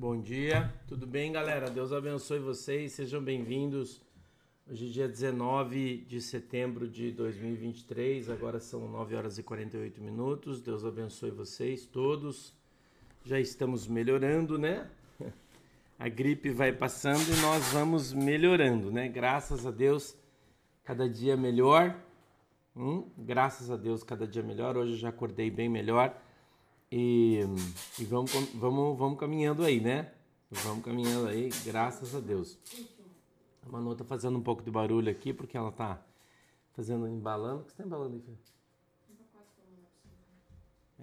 Bom 0.00 0.20
dia, 0.20 0.72
tudo 0.86 1.08
bem, 1.08 1.32
galera? 1.32 1.68
Deus 1.68 1.92
abençoe 1.92 2.38
vocês, 2.38 2.92
sejam 2.92 3.20
bem-vindos. 3.20 4.00
Hoje 4.70 4.86
é 4.86 4.90
dia 4.92 5.08
19 5.08 6.06
de 6.08 6.20
setembro 6.20 6.86
de 6.86 7.10
2023, 7.10 8.30
agora 8.30 8.60
são 8.60 8.88
9 8.88 9.16
horas 9.16 9.38
e 9.38 9.42
48 9.42 10.00
minutos. 10.00 10.60
Deus 10.60 10.84
abençoe 10.84 11.32
vocês 11.32 11.84
todos. 11.84 12.54
Já 13.24 13.40
estamos 13.40 13.88
melhorando, 13.88 14.56
né? 14.56 14.88
A 15.98 16.08
gripe 16.08 16.48
vai 16.50 16.70
passando 16.70 17.36
e 17.36 17.40
nós 17.40 17.72
vamos 17.72 18.12
melhorando, 18.12 18.92
né? 18.92 19.08
Graças 19.08 19.66
a 19.66 19.72
Deus, 19.72 20.16
cada 20.84 21.08
dia 21.08 21.36
melhor. 21.36 22.00
Hum? 22.76 23.10
Graças 23.18 23.68
a 23.68 23.76
Deus, 23.76 24.04
cada 24.04 24.28
dia 24.28 24.44
melhor. 24.44 24.76
Hoje 24.76 24.92
eu 24.92 24.98
já 24.98 25.08
acordei 25.08 25.50
bem 25.50 25.68
melhor. 25.68 26.16
E, 26.90 27.40
e 27.98 28.04
vamos, 28.04 28.32
vamos, 28.54 28.98
vamos 28.98 29.18
caminhando 29.18 29.62
aí, 29.62 29.80
né? 29.80 30.12
Vamos 30.50 30.82
caminhando 30.82 31.28
aí, 31.28 31.50
graças 31.64 32.14
a 32.14 32.20
Deus. 32.20 32.58
A 33.66 33.70
Manu 33.70 33.94
tá 33.94 34.04
fazendo 34.04 34.38
um 34.38 34.42
pouco 34.42 34.62
de 34.62 34.70
barulho 34.70 35.10
aqui, 35.10 35.32
porque 35.32 35.56
ela 35.56 35.70
tá 35.70 36.00
fazendo, 36.72 37.06
embalando. 37.06 37.60
O 37.60 37.64
que 37.64 37.72
você 37.72 37.76
tá 37.76 37.84
embalando 37.84 38.14
aí, 38.14 38.22
filho? 38.22 38.38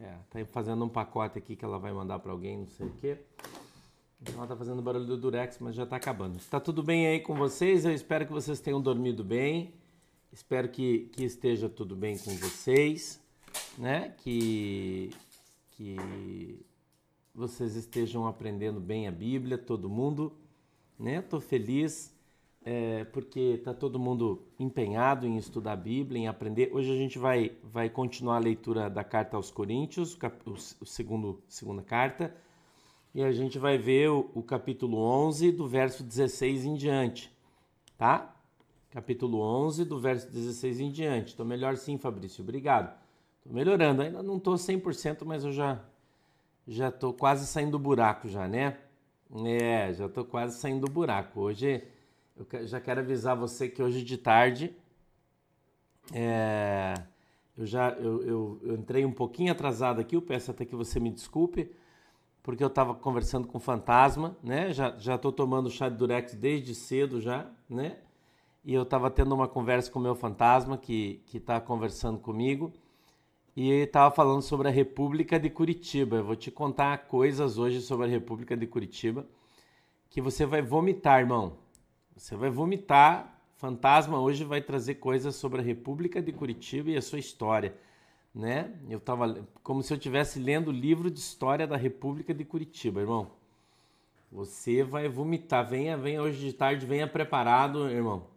É, 0.02 0.18
tá 0.30 0.46
fazendo 0.48 0.84
um 0.84 0.90
pacote 0.90 1.38
aqui 1.38 1.56
que 1.56 1.64
ela 1.64 1.80
vai 1.80 1.94
mandar 1.94 2.20
para 2.20 2.32
alguém, 2.32 2.58
não 2.58 2.68
sei 2.68 2.88
o 2.88 2.92
quê. 3.00 3.18
Então 4.22 4.36
ela 4.36 4.48
tá 4.48 4.56
fazendo 4.56 4.82
barulho 4.82 5.06
do 5.06 5.18
Durex, 5.18 5.60
mas 5.60 5.76
já 5.76 5.86
tá 5.86 5.96
acabando. 5.96 6.38
Está 6.38 6.60
tudo 6.60 6.82
bem 6.82 7.08
aí 7.08 7.20
com 7.20 7.36
vocês? 7.36 7.86
Eu 7.86 7.94
espero 7.94 8.26
que 8.26 8.32
vocês 8.32 8.60
tenham 8.60 8.82
dormido 8.82 9.24
bem. 9.24 9.74
Espero 10.34 10.68
que, 10.68 11.10
que 11.14 11.24
esteja 11.24 11.70
tudo 11.70 11.96
bem 11.96 12.18
com 12.18 12.32
vocês, 12.36 13.22
né? 13.78 14.14
Que, 14.18 15.12
que 15.76 16.60
vocês 17.34 17.76
estejam 17.76 18.26
aprendendo 18.28 18.80
bem 18.80 19.08
a 19.08 19.12
Bíblia, 19.12 19.58
todo 19.58 19.90
mundo, 19.90 20.34
né? 20.98 21.22
Tô 21.22 21.40
feliz 21.40 22.16
é, 22.64 23.04
porque 23.06 23.62
tá 23.64 23.74
todo 23.74 24.00
mundo 24.00 24.42
empenhado 24.58 25.28
em 25.28 25.38
estudar 25.38 25.74
a 25.74 25.78
Bíblia, 25.78 26.22
em 26.22 26.28
aprender. 26.28 26.72
Hoje 26.74 26.92
a 26.92 26.96
gente 26.96 27.20
vai, 27.20 27.52
vai 27.62 27.90
continuar 27.90 28.38
a 28.38 28.40
leitura 28.40 28.90
da 28.90 29.04
carta 29.04 29.36
aos 29.36 29.52
Coríntios, 29.52 30.18
o, 30.80 30.86
segundo 30.86 31.44
segunda 31.48 31.84
carta, 31.84 32.36
e 33.14 33.22
a 33.22 33.32
gente 33.32 33.60
vai 33.60 33.78
ver 33.78 34.10
o, 34.10 34.32
o 34.34 34.42
capítulo 34.42 34.98
11 34.98 35.52
do 35.52 35.68
verso 35.68 36.04
16 36.04 36.66
em 36.66 36.76
diante, 36.76 37.32
tá? 37.98 38.34
Capítulo 38.90 39.42
11 39.42 39.84
do 39.84 40.00
verso 40.00 40.32
16 40.32 40.80
em 40.80 40.90
diante. 40.90 41.36
Tô 41.36 41.44
melhor 41.44 41.76
sim, 41.76 41.98
Fabrício. 41.98 42.42
Obrigado. 42.42 43.05
Tô 43.46 43.54
melhorando, 43.54 44.02
ainda 44.02 44.24
não 44.24 44.40
tô 44.40 44.56
100%, 44.56 45.24
mas 45.24 45.46
eu 45.46 45.52
já 45.52 45.80
já 46.68 46.92
tô 46.92 47.14
quase 47.14 47.46
saindo 47.46 47.74
do 47.74 47.80
buraco 47.80 48.28
já, 48.28 48.48
né? 48.48 48.80
É, 49.46 49.94
já 49.94 50.10
tô 50.10 50.26
quase 50.26 50.58
saindo 50.58 50.88
do 50.88 50.92
buraco. 50.92 51.42
Hoje 51.42 51.84
eu 52.36 52.66
já 52.66 52.82
quero 52.82 53.02
avisar 53.02 53.36
você 53.36 53.70
que 53.70 53.84
hoje 53.84 54.04
de 54.04 54.18
tarde 54.18 54.76
é, 56.12 56.96
eu 57.56 57.68
já 57.68 57.92
eu, 57.92 58.24
eu, 58.24 58.60
eu, 58.64 58.76
entrei 58.78 59.06
um 59.06 59.12
pouquinho 59.12 59.52
atrasado 59.52 60.02
aqui, 60.02 60.16
eu 60.16 60.24
peço 60.24 60.50
até 60.50 60.66
que 60.66 60.76
você 60.76 61.00
me 61.00 61.12
desculpe, 61.12 61.72
porque 62.42 62.64
eu 62.64 62.68
estava 62.68 62.96
conversando 62.96 63.48
com 63.48 63.60
o 63.60 63.62
fantasma, 63.62 64.36
né? 64.42 64.74
Já 64.74 64.98
já 64.98 65.20
tô 65.20 65.32
tomando 65.32 65.70
chá 65.70 65.88
de 65.88 65.98
durex 65.98 66.34
desde 66.34 66.74
cedo 66.74 67.22
já, 67.22 67.48
né? 67.70 68.00
E 68.64 68.74
eu 68.74 68.82
estava 68.84 69.12
tendo 69.12 69.36
uma 69.36 69.48
conversa 69.48 69.92
com 69.92 70.00
o 70.00 70.02
meu 70.02 70.16
fantasma 70.16 70.80
que 70.80 71.22
que 71.28 71.38
está 71.38 71.62
conversando 71.62 72.18
comigo 72.18 72.74
e 73.56 73.70
estava 73.70 74.14
falando 74.14 74.42
sobre 74.42 74.68
a 74.68 74.72
República 74.72 75.40
de 75.40 75.50
Curitiba. 75.50 76.18
Eu 76.18 76.26
vou 76.26 76.36
te 76.36 76.52
contar 76.52 77.08
coisas 77.08 77.58
hoje 77.58 77.82
sobre 77.82 78.08
a 78.08 78.10
República 78.10 78.58
de 78.58 78.68
Curitiba 78.68 79.26
que 80.10 80.22
você 80.22 80.46
vai 80.46 80.62
vomitar, 80.62 81.20
irmão. 81.20 81.58
Você 82.16 82.36
vai 82.36 82.50
vomitar. 82.50 83.40
Fantasma 83.58 84.20
hoje 84.20 84.44
vai 84.44 84.62
trazer 84.62 84.96
coisas 84.96 85.36
sobre 85.36 85.62
a 85.62 85.64
República 85.64 86.22
de 86.22 86.32
Curitiba 86.32 86.92
e 86.92 86.98
a 86.98 87.02
sua 87.02 87.20
história, 87.20 87.74
né? 88.34 88.74
Eu 88.90 89.00
tava 89.00 89.48
como 89.64 89.82
se 89.82 89.94
eu 89.94 89.98
estivesse 89.98 90.40
lendo 90.40 90.68
o 90.68 90.74
livro 90.74 91.10
de 91.10 91.20
história 91.20 91.66
da 91.66 91.78
República 91.78 92.34
de 92.34 92.44
Curitiba, 92.44 93.00
irmão. 93.00 93.32
Você 94.32 94.84
vai 94.84 95.08
vomitar. 95.08 95.68
Venha, 95.68 95.98
venha 95.98 96.22
hoje 96.22 96.46
de 96.46 96.54
tarde, 96.54 96.86
venha 96.86 97.08
preparado, 97.08 97.90
irmão. 97.90 98.28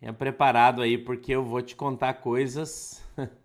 Venha 0.00 0.12
preparado 0.12 0.82
aí 0.82 0.98
porque 0.98 1.32
eu 1.32 1.42
vou 1.42 1.62
te 1.62 1.74
contar 1.74 2.14
coisas 2.14 3.02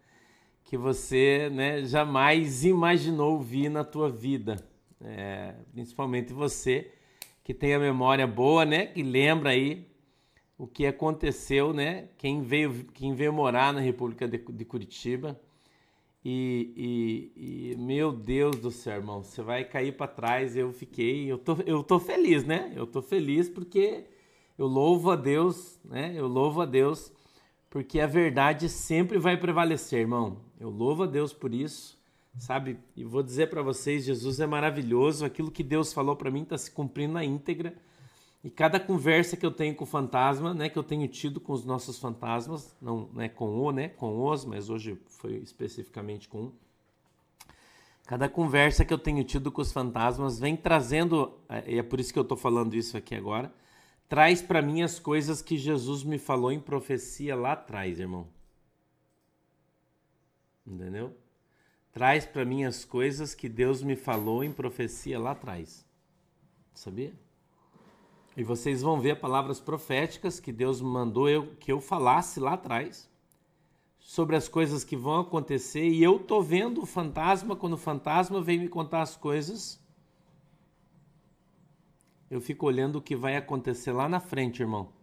que 0.69 0.77
você 0.77 1.49
né, 1.51 1.83
jamais 1.83 2.63
imaginou 2.63 3.33
ouvir 3.33 3.69
na 3.69 3.83
tua 3.83 4.07
vida. 4.07 4.63
É, 5.01 5.55
principalmente 5.71 6.31
você 6.31 6.91
que 7.43 7.55
tem 7.55 7.73
a 7.73 7.79
memória 7.79 8.27
boa, 8.27 8.63
né? 8.65 8.85
Que 8.85 9.01
lembra 9.01 9.49
aí 9.49 9.87
o 10.59 10.67
que 10.67 10.85
aconteceu, 10.85 11.73
né? 11.73 12.09
Quem 12.19 12.43
veio, 12.43 12.85
quem 12.93 13.15
veio 13.15 13.33
morar 13.33 13.73
na 13.73 13.79
República 13.79 14.27
de, 14.27 14.37
de 14.37 14.63
Curitiba. 14.63 15.41
E, 16.23 17.31
e, 17.35 17.71
e, 17.71 17.75
meu 17.75 18.11
Deus 18.11 18.57
do 18.57 18.69
céu, 18.69 18.97
irmão, 18.97 19.23
você 19.23 19.41
vai 19.41 19.63
cair 19.63 19.97
para 19.97 20.05
trás. 20.05 20.55
Eu 20.55 20.71
fiquei, 20.71 21.31
eu 21.31 21.39
tô, 21.39 21.57
eu 21.65 21.81
tô 21.81 21.99
feliz, 21.99 22.43
né? 22.43 22.71
Eu 22.75 22.85
tô 22.85 23.01
feliz 23.01 23.49
porque 23.49 24.03
eu 24.55 24.67
louvo 24.67 25.09
a 25.09 25.15
Deus, 25.15 25.79
né? 25.83 26.13
Eu 26.15 26.27
louvo 26.27 26.61
a 26.61 26.65
Deus 26.67 27.11
porque 27.71 27.99
a 27.99 28.05
verdade 28.05 28.69
sempre 28.69 29.17
vai 29.17 29.35
prevalecer, 29.35 30.01
irmão. 30.01 30.47
Eu 30.59 30.69
louvo 30.69 31.03
a 31.03 31.05
Deus 31.05 31.31
por 31.31 31.53
isso, 31.53 31.97
sabe? 32.37 32.77
E 32.95 33.03
vou 33.03 33.23
dizer 33.23 33.49
para 33.49 33.61
vocês, 33.61 34.03
Jesus 34.03 34.39
é 34.39 34.45
maravilhoso. 34.45 35.23
Aquilo 35.23 35.49
que 35.49 35.63
Deus 35.63 35.93
falou 35.93 36.15
para 36.15 36.29
mim 36.29 36.43
está 36.43 36.57
se 36.57 36.69
cumprindo 36.69 37.13
na 37.13 37.23
íntegra. 37.23 37.73
E 38.43 38.49
cada 38.49 38.79
conversa 38.79 39.35
que 39.35 39.45
eu 39.45 39.51
tenho 39.51 39.75
com 39.75 39.83
o 39.83 39.87
fantasma, 39.87 40.53
né, 40.53 40.69
que 40.69 40.79
eu 40.79 40.83
tenho 40.83 41.07
tido 41.07 41.39
com 41.39 41.51
os 41.51 41.65
nossos 41.65 41.99
fantasmas, 41.99 42.75
não, 42.81 43.09
né, 43.13 43.27
com 43.27 43.59
o, 43.59 43.71
né, 43.71 43.89
com 43.89 44.25
os, 44.25 44.45
mas 44.45 44.69
hoje 44.69 44.97
foi 45.07 45.35
especificamente 45.37 46.27
com 46.29 46.43
um. 46.43 46.51
Cada 48.05 48.27
conversa 48.27 48.83
que 48.83 48.93
eu 48.93 48.97
tenho 48.97 49.23
tido 49.23 49.51
com 49.51 49.61
os 49.61 49.71
fantasmas 49.71 50.39
vem 50.39 50.55
trazendo, 50.55 51.37
é, 51.47 51.73
e 51.73 51.77
é 51.77 51.83
por 51.83 51.99
isso 51.99 52.11
que 52.11 52.17
eu 52.17 52.23
estou 52.23 52.37
falando 52.37 52.73
isso 52.75 52.97
aqui 52.97 53.13
agora, 53.13 53.53
traz 54.07 54.41
para 54.41 54.61
mim 54.61 54.81
as 54.81 54.99
coisas 54.99 55.41
que 55.41 55.57
Jesus 55.57 56.03
me 56.03 56.17
falou 56.17 56.51
em 56.51 56.59
profecia 56.59 57.35
lá 57.35 57.51
atrás, 57.51 57.99
irmão. 57.99 58.25
Entendeu? 60.69 61.15
Traz 61.91 62.25
para 62.25 62.45
mim 62.45 62.63
as 62.63 62.85
coisas 62.85 63.33
que 63.33 63.49
Deus 63.49 63.81
me 63.81 63.95
falou 63.95 64.43
em 64.43 64.53
profecia 64.53 65.19
lá 65.19 65.31
atrás. 65.31 65.85
Sabia? 66.73 67.13
E 68.37 68.43
vocês 68.43 68.81
vão 68.81 69.01
ver 69.01 69.19
palavras 69.19 69.59
proféticas 69.59 70.39
que 70.39 70.51
Deus 70.51 70.81
mandou 70.81 71.27
eu 71.27 71.55
que 71.55 71.71
eu 71.71 71.81
falasse 71.81 72.39
lá 72.39 72.53
atrás 72.53 73.09
sobre 73.97 74.35
as 74.35 74.47
coisas 74.47 74.83
que 74.83 74.95
vão 74.95 75.19
acontecer 75.19 75.87
e 75.87 76.03
eu 76.03 76.19
tô 76.19 76.41
vendo 76.41 76.81
o 76.81 76.85
fantasma 76.85 77.55
quando 77.55 77.73
o 77.73 77.77
fantasma 77.77 78.41
vem 78.41 78.59
me 78.59 78.69
contar 78.69 79.01
as 79.01 79.17
coisas 79.17 79.81
eu 82.29 82.39
fico 82.39 82.67
olhando 82.67 82.97
o 82.97 83.01
que 83.01 83.15
vai 83.15 83.35
acontecer 83.35 83.91
lá 83.91 84.07
na 84.07 84.19
frente, 84.19 84.61
irmão. 84.61 84.93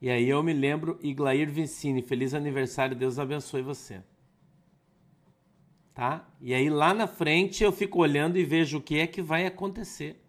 E 0.00 0.10
aí 0.10 0.28
eu 0.28 0.42
me 0.42 0.52
lembro, 0.52 0.98
Iglair 1.00 1.48
Vicini, 1.48 2.02
feliz 2.02 2.34
aniversário, 2.34 2.96
Deus 2.96 3.18
abençoe 3.18 3.62
você. 3.62 4.02
Tá? 5.94 6.26
E 6.40 6.54
aí 6.54 6.70
lá 6.70 6.94
na 6.94 7.06
frente 7.06 7.62
eu 7.62 7.70
fico 7.70 8.00
olhando 8.00 8.38
e 8.38 8.44
vejo 8.44 8.78
o 8.78 8.82
que 8.82 8.98
é 8.98 9.06
que 9.06 9.20
vai 9.20 9.46
acontecer. 9.46 10.22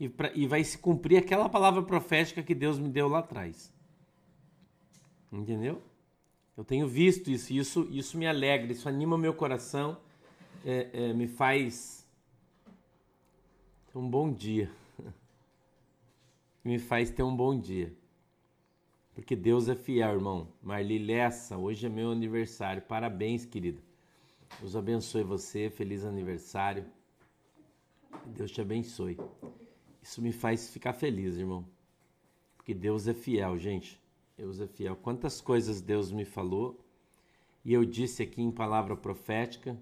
E, 0.00 0.08
pra, 0.08 0.32
e 0.34 0.46
vai 0.46 0.64
se 0.64 0.78
cumprir 0.78 1.18
aquela 1.18 1.48
palavra 1.48 1.82
profética 1.82 2.42
que 2.42 2.54
Deus 2.54 2.78
me 2.78 2.88
deu 2.88 3.08
lá 3.08 3.18
atrás. 3.18 3.72
Entendeu? 5.30 5.82
Eu 6.56 6.64
tenho 6.64 6.86
visto 6.86 7.30
isso, 7.30 7.52
isso, 7.52 7.88
isso 7.90 8.16
me 8.16 8.26
alegra, 8.26 8.72
isso 8.72 8.88
anima 8.88 9.18
meu 9.18 9.34
coração, 9.34 9.98
é, 10.64 10.88
é, 10.92 11.12
me 11.12 11.26
faz 11.26 12.06
um 13.94 14.08
bom 14.08 14.32
dia. 14.32 14.70
Me 16.64 16.78
faz 16.78 17.10
ter 17.10 17.22
um 17.22 17.36
bom 17.36 17.56
dia. 17.58 17.94
Porque 19.14 19.36
Deus 19.36 19.68
é 19.68 19.74
fiel, 19.74 20.14
irmão. 20.14 20.48
Marli 20.62 20.98
Lessa, 20.98 21.56
hoje 21.56 21.86
é 21.86 21.88
meu 21.88 22.10
aniversário. 22.10 22.82
Parabéns, 22.82 23.44
querida. 23.44 23.80
Deus 24.60 24.74
abençoe 24.74 25.22
você. 25.22 25.70
Feliz 25.70 26.04
aniversário. 26.04 26.84
Deus 28.26 28.50
te 28.50 28.60
abençoe. 28.60 29.18
Isso 30.02 30.20
me 30.20 30.32
faz 30.32 30.68
ficar 30.68 30.92
feliz, 30.92 31.36
irmão. 31.36 31.64
Porque 32.56 32.74
Deus 32.74 33.06
é 33.06 33.14
fiel, 33.14 33.56
gente. 33.56 34.00
Deus 34.36 34.60
é 34.60 34.66
fiel. 34.66 34.96
Quantas 34.96 35.40
coisas 35.40 35.80
Deus 35.80 36.10
me 36.10 36.24
falou 36.24 36.78
e 37.64 37.72
eu 37.72 37.84
disse 37.84 38.22
aqui 38.22 38.42
em 38.42 38.50
palavra 38.50 38.96
profética 38.96 39.78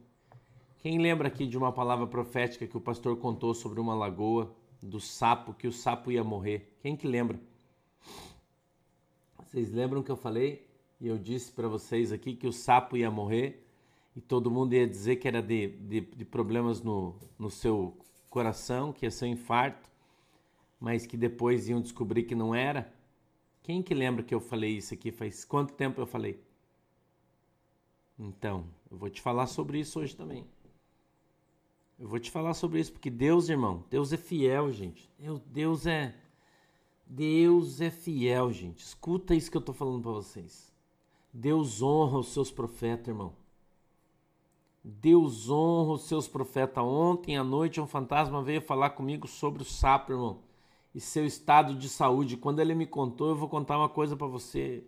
quem 0.83 0.99
lembra 0.99 1.29
aqui 1.29 1.47
de 1.47 1.57
uma 1.57 1.71
palavra 1.71 2.09
profética 2.09 2.67
que 2.67 2.77
o 2.77 2.81
pastor 2.81 3.17
contou 3.17 3.55
sobre 3.55 3.79
uma 3.79 3.95
lagoa, 3.95 4.53
do 4.83 4.99
sapo, 4.99 5.55
que 5.55 5.69
o 5.69 5.73
sapo 5.73 6.11
ia 6.11 6.25
morrer? 6.25 6.77
Quem 6.83 6.97
que 6.97 7.07
lembra? 7.07 7.39
Vocês 9.53 9.71
lembram 9.71 10.03
que 10.03 10.11
eu 10.11 10.17
falei 10.17 10.67
e 10.99 11.07
eu 11.07 11.19
disse 11.19 11.53
para 11.53 11.69
vocês 11.69 12.11
aqui 12.11 12.35
que 12.35 12.47
o 12.47 12.53
sapo 12.53 12.97
ia 12.97 13.11
morrer 13.11 13.63
e 14.17 14.21
todo 14.21 14.51
mundo 14.51 14.73
ia 14.73 14.87
dizer 14.87 15.17
que 15.17 15.29
era 15.29 15.43
de, 15.43 15.69
de, 15.69 16.01
de 16.01 16.25
problemas 16.25 16.81
no, 16.81 17.15
no 17.39 17.51
seu 17.51 17.95
coração, 18.31 18.95
que 18.95 19.05
ia 19.05 19.11
ser 19.11 19.27
um 19.27 19.29
infarto, 19.29 19.91
mas 20.81 21.05
que 21.05 21.19
depois 21.19 21.69
iam 21.69 21.83
descobrir 21.83 22.23
que 22.23 22.35
não 22.35 22.55
era. 22.55 22.91
Quem 23.63 23.83
que 23.83 23.93
lembra 23.93 24.23
que 24.23 24.35
eu 24.35 24.41
falei 24.41 24.79
isso 24.79 24.95
aqui? 24.95 25.13
Faz 25.13 25.45
quanto 25.45 25.75
tempo 25.75 26.01
eu 26.01 26.07
falei? 26.07 26.43
Então, 28.19 28.65
eu 28.91 28.97
vou 28.97 29.11
te 29.11 29.21
falar 29.21 29.49
sobre 29.49 29.79
isso 29.81 30.01
hoje 30.01 30.17
também. 30.17 30.47
Eu 31.99 32.09
vou 32.09 32.19
te 32.19 32.31
falar 32.31 32.55
sobre 32.55 32.81
isso 32.81 32.91
porque 32.91 33.11
Deus, 33.11 33.51
irmão, 33.51 33.85
Deus 33.91 34.15
é 34.15 34.17
fiel, 34.17 34.73
gente. 34.73 35.13
Deus 35.51 35.85
é 35.85 36.15
Deus 37.15 37.83
é 37.83 37.91
fiel, 37.91 38.51
gente. 38.51 38.79
Escuta 38.79 39.35
isso 39.35 39.51
que 39.51 39.57
eu 39.57 39.61
tô 39.61 39.75
falando 39.75 40.01
para 40.01 40.13
vocês. 40.13 40.73
Deus 41.31 41.83
honra 41.83 42.19
os 42.21 42.29
seus 42.29 42.51
profetas, 42.51 43.09
irmão. 43.09 43.35
Deus 44.83 45.51
honra 45.51 45.93
os 45.93 46.05
seus 46.05 46.27
profetas. 46.27 46.83
Ontem 46.83 47.37
à 47.37 47.45
noite 47.45 47.83
um 47.83 47.87
fantasma 47.87 48.43
veio 48.43 48.63
falar 48.63 48.91
comigo 48.91 49.29
sobre 49.29 49.61
o 49.61 49.65
sapo, 49.65 50.13
irmão, 50.13 50.39
e 50.95 51.01
seu 51.01 51.27
estado 51.27 51.75
de 51.75 51.87
saúde. 51.87 52.39
Quando 52.39 52.61
ele 52.61 52.75
me 52.75 52.87
contou, 52.87 53.29
eu 53.29 53.37
vou 53.37 53.49
contar 53.49 53.77
uma 53.77 53.91
coisa 53.91 54.17
para 54.17 54.27
você. 54.27 54.83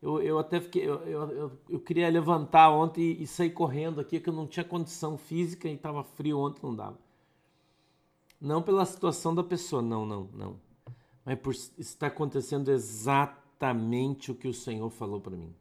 Eu, 0.00 0.22
eu 0.22 0.38
até 0.38 0.60
fiquei, 0.60 0.88
eu, 0.88 1.00
eu, 1.00 1.30
eu, 1.32 1.52
eu, 1.68 1.80
queria 1.80 2.08
levantar 2.08 2.70
ontem 2.70 3.00
e, 3.00 3.24
e 3.24 3.26
sair 3.26 3.50
correndo 3.50 4.00
aqui, 4.00 4.20
que 4.20 4.28
eu 4.28 4.34
não 4.34 4.46
tinha 4.46 4.64
condição 4.64 5.18
física 5.18 5.68
e 5.68 5.74
estava 5.74 6.04
frio 6.04 6.38
ontem, 6.38 6.60
não 6.62 6.76
dava. 6.76 6.98
Não 8.40 8.62
pela 8.62 8.86
situação 8.86 9.34
da 9.34 9.42
pessoa, 9.42 9.82
não, 9.82 10.06
não, 10.06 10.28
não. 10.32 10.65
Mas 11.26 11.38
por 11.40 11.52
estar 11.52 12.06
acontecendo 12.06 12.70
exatamente 12.70 14.30
o 14.30 14.34
que 14.34 14.46
o 14.46 14.54
Senhor 14.54 14.88
falou 14.90 15.20
para 15.20 15.36
mim. 15.36 15.52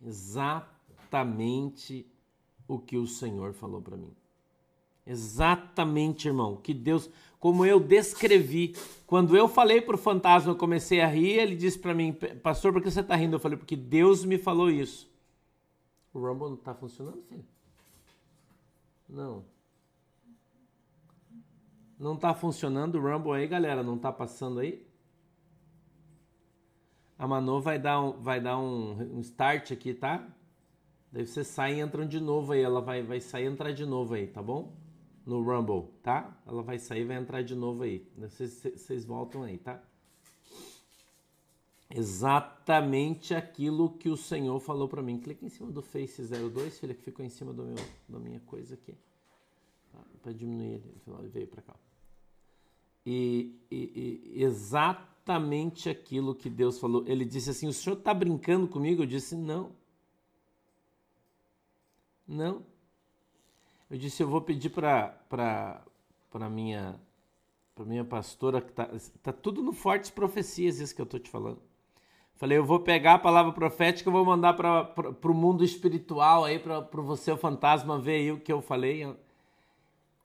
Exatamente 0.00 2.06
o 2.68 2.78
que 2.78 2.96
o 2.96 3.06
Senhor 3.06 3.52
falou 3.52 3.82
para 3.82 3.96
mim. 3.96 4.14
Exatamente, 5.04 6.28
irmão, 6.28 6.56
que 6.56 6.72
Deus, 6.72 7.10
como 7.40 7.66
eu 7.66 7.80
descrevi, 7.80 8.76
quando 9.04 9.36
eu 9.36 9.48
falei 9.48 9.80
para 9.80 9.96
o 9.96 9.98
fantasma, 9.98 10.52
eu 10.52 10.56
comecei 10.56 11.00
a 11.00 11.08
rir, 11.08 11.40
ele 11.40 11.56
disse 11.56 11.76
para 11.76 11.92
mim, 11.92 12.12
pastor, 12.12 12.72
por 12.72 12.80
que 12.80 12.88
você 12.88 13.00
está 13.00 13.16
rindo? 13.16 13.34
Eu 13.34 13.40
falei, 13.40 13.58
porque 13.58 13.74
Deus 13.74 14.24
me 14.24 14.38
falou 14.38 14.70
isso. 14.70 15.10
O 16.14 16.20
Rumble 16.20 16.50
não 16.50 16.54
está 16.54 16.72
funcionando, 16.72 17.20
filho? 17.22 17.44
Não. 19.08 19.44
Não 22.02 22.14
está 22.14 22.34
funcionando 22.34 22.96
o 22.96 23.00
Rumble 23.00 23.32
aí, 23.32 23.46
galera? 23.46 23.82
Não 23.82 23.96
está 23.96 24.10
passando 24.12 24.60
aí? 24.60 24.84
A 27.16 27.26
Manu 27.28 27.60
vai 27.60 27.78
dar 27.78 28.00
um, 28.00 28.20
vai 28.20 28.40
dar 28.40 28.58
um, 28.58 29.16
um 29.16 29.20
start 29.20 29.70
aqui, 29.70 29.94
tá? 29.94 30.26
Daí 31.12 31.26
você 31.26 31.44
sai 31.44 31.74
e 31.74 31.80
entra 31.80 32.04
de 32.04 32.18
novo 32.18 32.52
aí. 32.52 32.60
Ela 32.60 32.80
vai, 32.80 33.02
vai 33.02 33.20
sair 33.20 33.44
e 33.44 33.46
entrar 33.46 33.72
de 33.72 33.86
novo 33.86 34.14
aí, 34.14 34.26
tá 34.26 34.42
bom? 34.42 34.82
no 35.24 35.42
Rumble, 35.42 35.88
tá? 36.02 36.36
Ela 36.46 36.62
vai 36.62 36.78
sair 36.78 37.02
e 37.02 37.04
vai 37.04 37.16
entrar 37.16 37.42
de 37.42 37.54
novo 37.54 37.82
aí. 37.82 38.06
Vocês 38.16 39.04
voltam 39.04 39.42
aí, 39.42 39.58
tá? 39.58 39.82
Exatamente 41.94 43.34
aquilo 43.34 43.90
que 43.90 44.08
o 44.08 44.16
Senhor 44.16 44.58
falou 44.60 44.88
para 44.88 45.02
mim. 45.02 45.18
Clica 45.18 45.44
em 45.44 45.48
cima 45.48 45.70
do 45.70 45.82
Face 45.82 46.22
02, 46.22 46.78
filha, 46.78 46.94
que 46.94 47.02
ficou 47.02 47.24
em 47.24 47.28
cima 47.28 47.52
do 47.52 47.64
meu, 47.64 47.76
da 48.08 48.18
minha 48.18 48.40
coisa 48.40 48.74
aqui. 48.74 48.96
Tá? 49.92 49.98
Para 50.22 50.32
diminuir 50.32 50.74
ele. 50.74 51.02
Ele 51.06 51.28
veio 51.28 51.46
para 51.46 51.62
cá. 51.62 51.76
E, 53.04 53.58
e, 53.70 54.32
e, 54.36 54.42
exatamente 54.42 55.88
aquilo 55.88 56.34
que 56.34 56.48
Deus 56.48 56.78
falou. 56.78 57.04
Ele 57.06 57.24
disse 57.24 57.50
assim: 57.50 57.66
O 57.66 57.72
senhor 57.72 57.96
está 57.96 58.14
brincando 58.14 58.68
comigo? 58.68 59.02
Eu 59.02 59.06
disse: 59.06 59.36
Não. 59.36 59.72
Não. 62.26 62.64
Eu 63.90 63.98
disse, 63.98 64.22
eu 64.22 64.28
vou 64.28 64.40
pedir 64.40 64.70
para 64.70 65.14
minha 66.50 66.98
para 67.74 67.84
minha 67.84 68.04
pastora 68.04 68.60
que 68.60 68.72
tá, 68.72 68.88
tá 69.22 69.32
tudo 69.32 69.62
no 69.62 69.72
Fortes 69.72 70.10
Profecias 70.10 70.78
isso 70.78 70.94
que 70.94 71.00
eu 71.02 71.06
tô 71.06 71.18
te 71.18 71.28
falando. 71.28 71.60
Falei, 72.36 72.56
eu 72.58 72.64
vou 72.64 72.80
pegar 72.80 73.14
a 73.14 73.18
palavra 73.18 73.52
profética, 73.52 74.08
eu 74.08 74.12
vou 74.12 74.24
mandar 74.24 74.54
para 74.54 75.30
o 75.30 75.34
mundo 75.34 75.62
espiritual 75.62 76.44
aí 76.44 76.58
para 76.58 76.80
você 76.80 77.30
o 77.30 77.36
fantasma 77.36 77.98
ver 77.98 78.16
aí 78.16 78.32
o 78.32 78.40
que 78.40 78.52
eu 78.52 78.62
falei. 78.62 79.14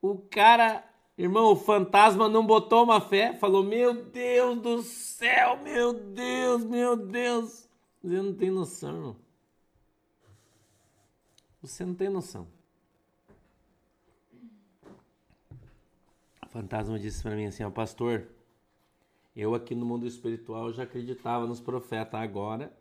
O 0.01 0.17
cara, 0.17 0.83
irmão, 1.17 1.51
o 1.51 1.55
fantasma 1.55 2.29
não 2.29 2.45
botou 2.45 2.83
uma 2.83 3.01
fé, 3.01 3.33
falou: 3.33 3.63
"Meu 3.63 3.93
Deus 3.93 4.61
do 4.61 4.81
céu, 4.81 5.57
meu 5.57 5.93
Deus, 5.93 6.63
meu 6.63 6.95
Deus". 6.95 7.67
Você 8.03 8.21
não 8.21 8.33
tem 8.33 8.51
noção, 8.51 8.95
irmão. 8.95 9.15
Você 11.61 11.85
não 11.85 11.95
tem 11.95 12.09
noção. 12.09 12.47
fantasma 16.57 16.97
disse 16.97 17.21
para 17.21 17.35
mim 17.35 17.45
assim: 17.45 17.63
ó, 17.63 17.69
Pastor, 17.69 18.27
eu 19.35 19.53
aqui 19.53 19.75
no 19.75 19.85
mundo 19.85 20.07
espiritual 20.07 20.73
já 20.73 20.83
acreditava 20.83 21.45
nos 21.45 21.59
profetas, 21.59 22.19
agora. 22.19 22.75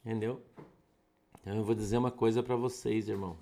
Entendeu? 0.00 0.40
Então 1.40 1.56
eu 1.56 1.64
vou 1.64 1.74
dizer 1.74 1.98
uma 1.98 2.12
coisa 2.12 2.42
para 2.42 2.54
vocês, 2.54 3.08
irmão. 3.08 3.36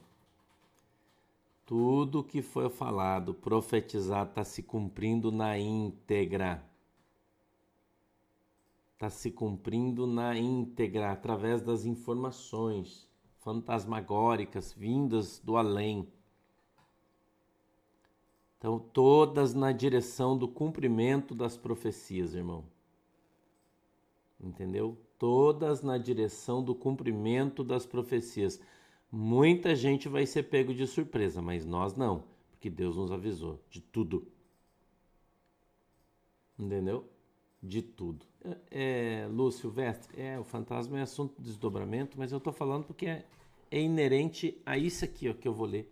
Tudo 1.69 2.25
que 2.25 2.41
foi 2.41 2.71
falado, 2.71 3.35
profetizado, 3.35 4.31
está 4.31 4.43
se 4.43 4.63
cumprindo 4.63 5.31
na 5.31 5.59
íntegra. 5.59 6.65
Está 8.95 9.11
se 9.11 9.31
cumprindo 9.31 10.07
na 10.07 10.35
íntegra, 10.35 11.13
através 11.13 11.61
das 11.61 11.85
informações 11.85 13.07
fantasmagóricas 13.41 14.73
vindas 14.73 15.41
do 15.41 15.59
além. 15.59 16.09
Então, 18.57 18.79
todas 18.79 19.53
na 19.53 19.71
direção 19.71 20.39
do 20.39 20.49
cumprimento 20.49 21.35
das 21.35 21.59
profecias, 21.59 22.33
irmão. 22.33 22.65
Entendeu? 24.41 24.97
Todas 25.19 25.83
na 25.83 25.99
direção 25.99 26.65
do 26.65 26.75
cumprimento 26.75 27.63
das 27.63 27.85
profecias. 27.85 28.59
Muita 29.11 29.75
gente 29.75 30.07
vai 30.09 30.27
ser 30.27 30.45
pego 30.45 30.75
de 30.75 30.87
surpresa, 30.87 31.41
mas 31.41 31.65
nós 31.65 31.95
não, 31.95 32.25
porque 32.51 32.69
Deus 32.69 32.97
nos 32.97 33.11
avisou 33.11 33.59
de 33.71 33.81
tudo. 33.81 34.27
Entendeu? 36.59 37.09
De 37.63 37.81
tudo. 37.81 38.27
É, 38.71 39.23
é 39.23 39.27
Lúcio 39.29 39.71
Vestre, 39.71 40.21
é, 40.21 40.39
o 40.39 40.45
fantasma 40.45 40.99
é 40.99 41.03
assunto 41.03 41.35
de 41.39 41.45
desdobramento, 41.49 42.19
mas 42.19 42.33
eu 42.33 42.39
estou 42.39 42.53
falando 42.53 42.85
porque 42.85 43.07
é, 43.07 43.25
é 43.71 43.81
inerente 43.81 44.61
a 44.67 44.77
isso 44.77 45.05
aqui 45.07 45.29
ó, 45.31 45.33
que 45.33 45.49
eu 45.49 45.55
vou 45.55 45.67
ler. 45.67 45.91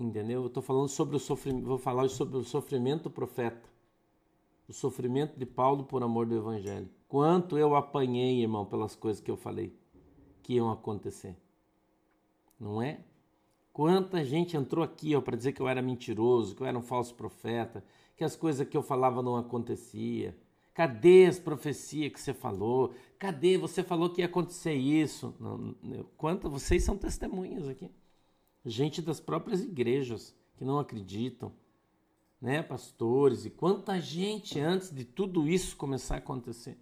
Entendeu? 0.00 0.42
Eu 0.42 0.46
estou 0.46 0.62
falando 0.62 0.88
sobre 0.88 1.16
o 1.16 1.18
sofrimento, 1.20 1.66
vou 1.66 1.78
falar 1.78 2.08
sobre 2.08 2.38
o 2.38 2.44
sofrimento 2.44 3.04
do 3.04 3.10
profeta. 3.10 3.68
O 4.66 4.72
sofrimento 4.72 5.38
de 5.38 5.44
Paulo 5.44 5.84
por 5.84 6.02
amor 6.02 6.26
do 6.26 6.36
evangelho. 6.36 6.88
Quanto 7.08 7.58
eu 7.58 7.74
apanhei, 7.74 8.42
irmão, 8.42 8.64
pelas 8.64 8.94
coisas 8.94 9.20
que 9.20 9.30
eu 9.30 9.36
falei 9.36 9.74
que 10.48 10.54
iam 10.54 10.70
acontecer. 10.70 11.36
Não 12.58 12.80
é? 12.80 13.00
Quanta 13.70 14.24
gente 14.24 14.56
entrou 14.56 14.82
aqui 14.82 15.20
para 15.20 15.36
dizer 15.36 15.52
que 15.52 15.60
eu 15.60 15.68
era 15.68 15.82
mentiroso, 15.82 16.56
que 16.56 16.62
eu 16.62 16.66
era 16.66 16.78
um 16.78 16.82
falso 16.82 17.14
profeta, 17.14 17.84
que 18.16 18.24
as 18.24 18.34
coisas 18.34 18.66
que 18.66 18.74
eu 18.74 18.82
falava 18.82 19.22
não 19.22 19.36
acontecia. 19.36 20.34
Cadê 20.72 21.26
as 21.26 21.38
profecias 21.38 22.10
que 22.10 22.18
você 22.18 22.32
falou? 22.32 22.94
Cadê 23.18 23.58
você 23.58 23.82
falou 23.82 24.08
que 24.08 24.22
ia 24.22 24.26
acontecer 24.26 24.72
isso? 24.72 25.34
Não, 25.38 25.76
quanto 26.16 26.48
vocês 26.48 26.82
são 26.82 26.96
testemunhas 26.96 27.68
aqui 27.68 27.90
gente 28.64 29.02
das 29.02 29.20
próprias 29.20 29.60
igrejas 29.60 30.34
que 30.56 30.64
não 30.64 30.78
acreditam, 30.78 31.52
né, 32.40 32.62
pastores 32.62 33.44
e 33.44 33.50
quanta 33.50 34.00
gente 34.00 34.58
antes 34.58 34.90
de 34.90 35.04
tudo 35.04 35.46
isso 35.46 35.76
começar 35.76 36.14
a 36.14 36.18
acontecer. 36.18 36.78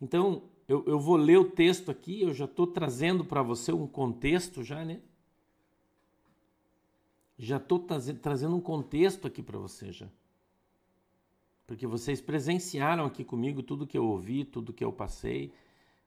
Então, 0.00 0.50
eu, 0.72 0.82
eu 0.86 0.98
vou 0.98 1.16
ler 1.16 1.36
o 1.36 1.44
texto 1.44 1.90
aqui, 1.90 2.22
eu 2.22 2.32
já 2.32 2.46
estou 2.46 2.66
trazendo 2.66 3.22
para 3.26 3.42
você 3.42 3.70
um 3.72 3.86
contexto 3.86 4.62
já, 4.64 4.82
né? 4.82 5.00
Já 7.38 7.58
estou 7.58 7.78
trazendo 7.78 8.56
um 8.56 8.60
contexto 8.60 9.26
aqui 9.26 9.42
para 9.42 9.58
você 9.58 9.92
já. 9.92 10.08
Porque 11.66 11.86
vocês 11.86 12.22
presenciaram 12.22 13.04
aqui 13.04 13.22
comigo 13.22 13.62
tudo 13.62 13.86
que 13.86 13.98
eu 13.98 14.06
ouvi, 14.06 14.44
tudo 14.44 14.72
que 14.72 14.82
eu 14.82 14.90
passei. 14.90 15.52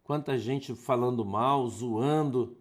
Quanta 0.04 0.36
gente 0.36 0.74
falando 0.74 1.24
mal, 1.24 1.68
zoando, 1.68 2.58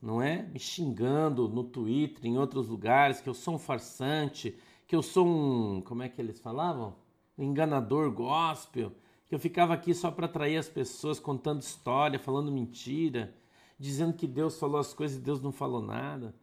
não 0.00 0.22
é? 0.22 0.44
Me 0.44 0.60
xingando 0.60 1.48
no 1.48 1.64
Twitter, 1.64 2.24
em 2.26 2.38
outros 2.38 2.68
lugares, 2.68 3.20
que 3.20 3.28
eu 3.28 3.34
sou 3.34 3.54
um 3.54 3.58
farsante, 3.58 4.56
que 4.86 4.94
eu 4.94 5.02
sou 5.02 5.26
um. 5.26 5.80
Como 5.80 6.04
é 6.04 6.08
que 6.08 6.20
eles 6.20 6.38
falavam? 6.38 6.94
Um 7.36 7.42
enganador 7.42 8.12
gospel, 8.12 8.92
que 9.28 9.34
eu 9.34 9.38
ficava 9.38 9.74
aqui 9.74 9.92
só 9.92 10.10
para 10.10 10.26
atrair 10.26 10.56
as 10.56 10.68
pessoas, 10.68 11.18
contando 11.18 11.62
história, 11.62 12.18
falando 12.18 12.50
mentira, 12.52 13.34
dizendo 13.78 14.12
que 14.12 14.26
Deus 14.26 14.58
falou 14.58 14.78
as 14.78 14.94
coisas 14.94 15.16
e 15.16 15.20
Deus 15.20 15.40
não 15.42 15.52
falou 15.52 15.82
nada. 15.82 16.34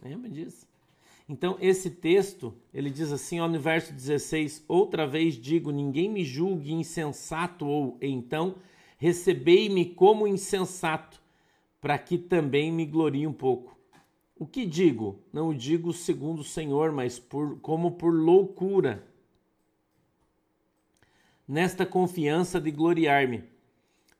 Lembra 0.00 0.28
disso? 0.28 0.66
Então, 1.28 1.58
esse 1.60 1.90
texto, 1.90 2.54
ele 2.72 2.90
diz 2.90 3.12
assim, 3.12 3.38
ó, 3.40 3.48
no 3.48 3.60
verso 3.60 3.92
16: 3.92 4.64
Outra 4.66 5.06
vez 5.06 5.34
digo, 5.34 5.70
ninguém 5.70 6.08
me 6.08 6.24
julgue 6.24 6.72
insensato, 6.72 7.66
ou 7.66 7.98
então 8.00 8.54
recebei-me 8.96 9.84
como 9.84 10.26
insensato 10.26 11.20
para 11.80 11.98
que 11.98 12.16
também 12.16 12.72
me 12.72 12.86
glorie 12.86 13.26
um 13.26 13.32
pouco. 13.32 13.76
O 14.36 14.46
que 14.46 14.64
digo? 14.64 15.18
Não 15.32 15.48
o 15.48 15.54
digo 15.54 15.92
segundo 15.92 16.40
o 16.40 16.44
Senhor, 16.44 16.92
mas 16.92 17.18
por, 17.18 17.58
como 17.60 17.92
por 17.92 18.12
loucura. 18.14 19.06
Nesta 21.48 21.86
confiança 21.86 22.60
de 22.60 22.70
gloriar-me. 22.70 23.42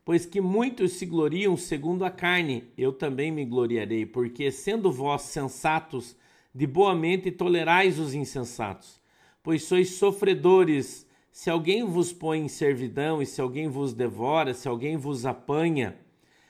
Pois 0.02 0.25
que 0.25 0.40
muitos 0.40 0.92
se 0.92 1.04
gloriam 1.04 1.58
segundo 1.58 2.02
a 2.02 2.11
carne, 2.11 2.64
eu 2.75 2.90
também 2.90 3.30
me 3.30 3.44
gloriarei, 3.44 4.06
porque 4.06 4.50
sendo 4.50 4.90
vós 4.90 5.20
sensatos, 5.23 6.16
de 6.54 6.66
boa 6.66 6.94
mente 6.94 7.30
tolerais 7.30 7.99
os 7.99 8.14
insensatos, 8.14 8.99
pois 9.42 9.64
sois 9.64 9.90
sofredores. 9.90 11.06
Se 11.30 11.50
alguém 11.50 11.85
vos 11.85 12.14
põe 12.14 12.40
em 12.40 12.49
servidão, 12.49 13.20
e 13.20 13.26
se 13.26 13.42
alguém 13.42 13.68
vos 13.68 13.92
devora, 13.92 14.54
se 14.54 14.66
alguém 14.66 14.97
vos 14.97 15.26
apanha, 15.26 15.99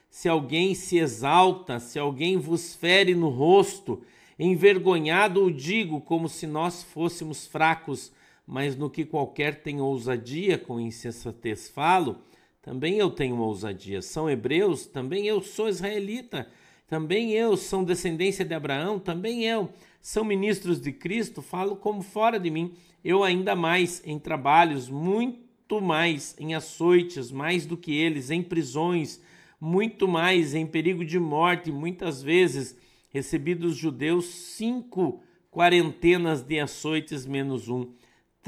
se 0.08 0.28
alguém 0.28 0.76
se 0.76 0.98
exalta, 0.98 1.80
se 1.80 1.98
alguém 1.98 2.36
vos 2.36 2.76
fere 2.76 3.16
no 3.16 3.30
rosto, 3.30 4.00
envergonhado 4.38 5.42
o 5.42 5.52
digo, 5.52 6.00
como 6.00 6.28
se 6.28 6.46
nós 6.46 6.84
fôssemos 6.84 7.48
fracos, 7.48 8.12
mas 8.48 8.74
no 8.74 8.88
que 8.88 9.04
qualquer 9.04 9.62
tem 9.62 9.78
ousadia, 9.78 10.56
com 10.56 10.80
insensatez 10.80 11.68
falo, 11.68 12.16
também 12.62 12.94
eu 12.96 13.10
tenho 13.10 13.36
ousadia. 13.36 14.00
São 14.00 14.28
hebreus, 14.28 14.86
também 14.86 15.26
eu 15.26 15.42
sou 15.42 15.68
israelita, 15.68 16.48
também 16.86 17.32
eu 17.32 17.58
sou 17.58 17.84
descendência 17.84 18.46
de 18.46 18.54
Abraão, 18.54 18.98
também 18.98 19.44
eu 19.44 19.68
são 20.00 20.24
ministros 20.24 20.80
de 20.80 20.92
Cristo, 20.92 21.42
falo 21.42 21.76
como 21.76 22.00
fora 22.00 22.40
de 22.40 22.50
mim, 22.50 22.72
eu 23.04 23.22
ainda 23.22 23.54
mais 23.54 24.00
em 24.06 24.18
trabalhos, 24.18 24.88
muito 24.88 25.78
mais 25.82 26.34
em 26.38 26.54
açoites, 26.54 27.30
mais 27.30 27.66
do 27.66 27.76
que 27.76 27.94
eles, 27.94 28.30
em 28.30 28.42
prisões, 28.42 29.20
muito 29.60 30.08
mais 30.08 30.54
em 30.54 30.66
perigo 30.66 31.04
de 31.04 31.18
morte, 31.18 31.70
muitas 31.70 32.22
vezes 32.22 32.74
recebi 33.10 33.54
dos 33.54 33.76
judeus 33.76 34.24
cinco 34.24 35.22
quarentenas 35.50 36.42
de 36.42 36.58
açoites 36.58 37.26
menos 37.26 37.68
um. 37.68 37.92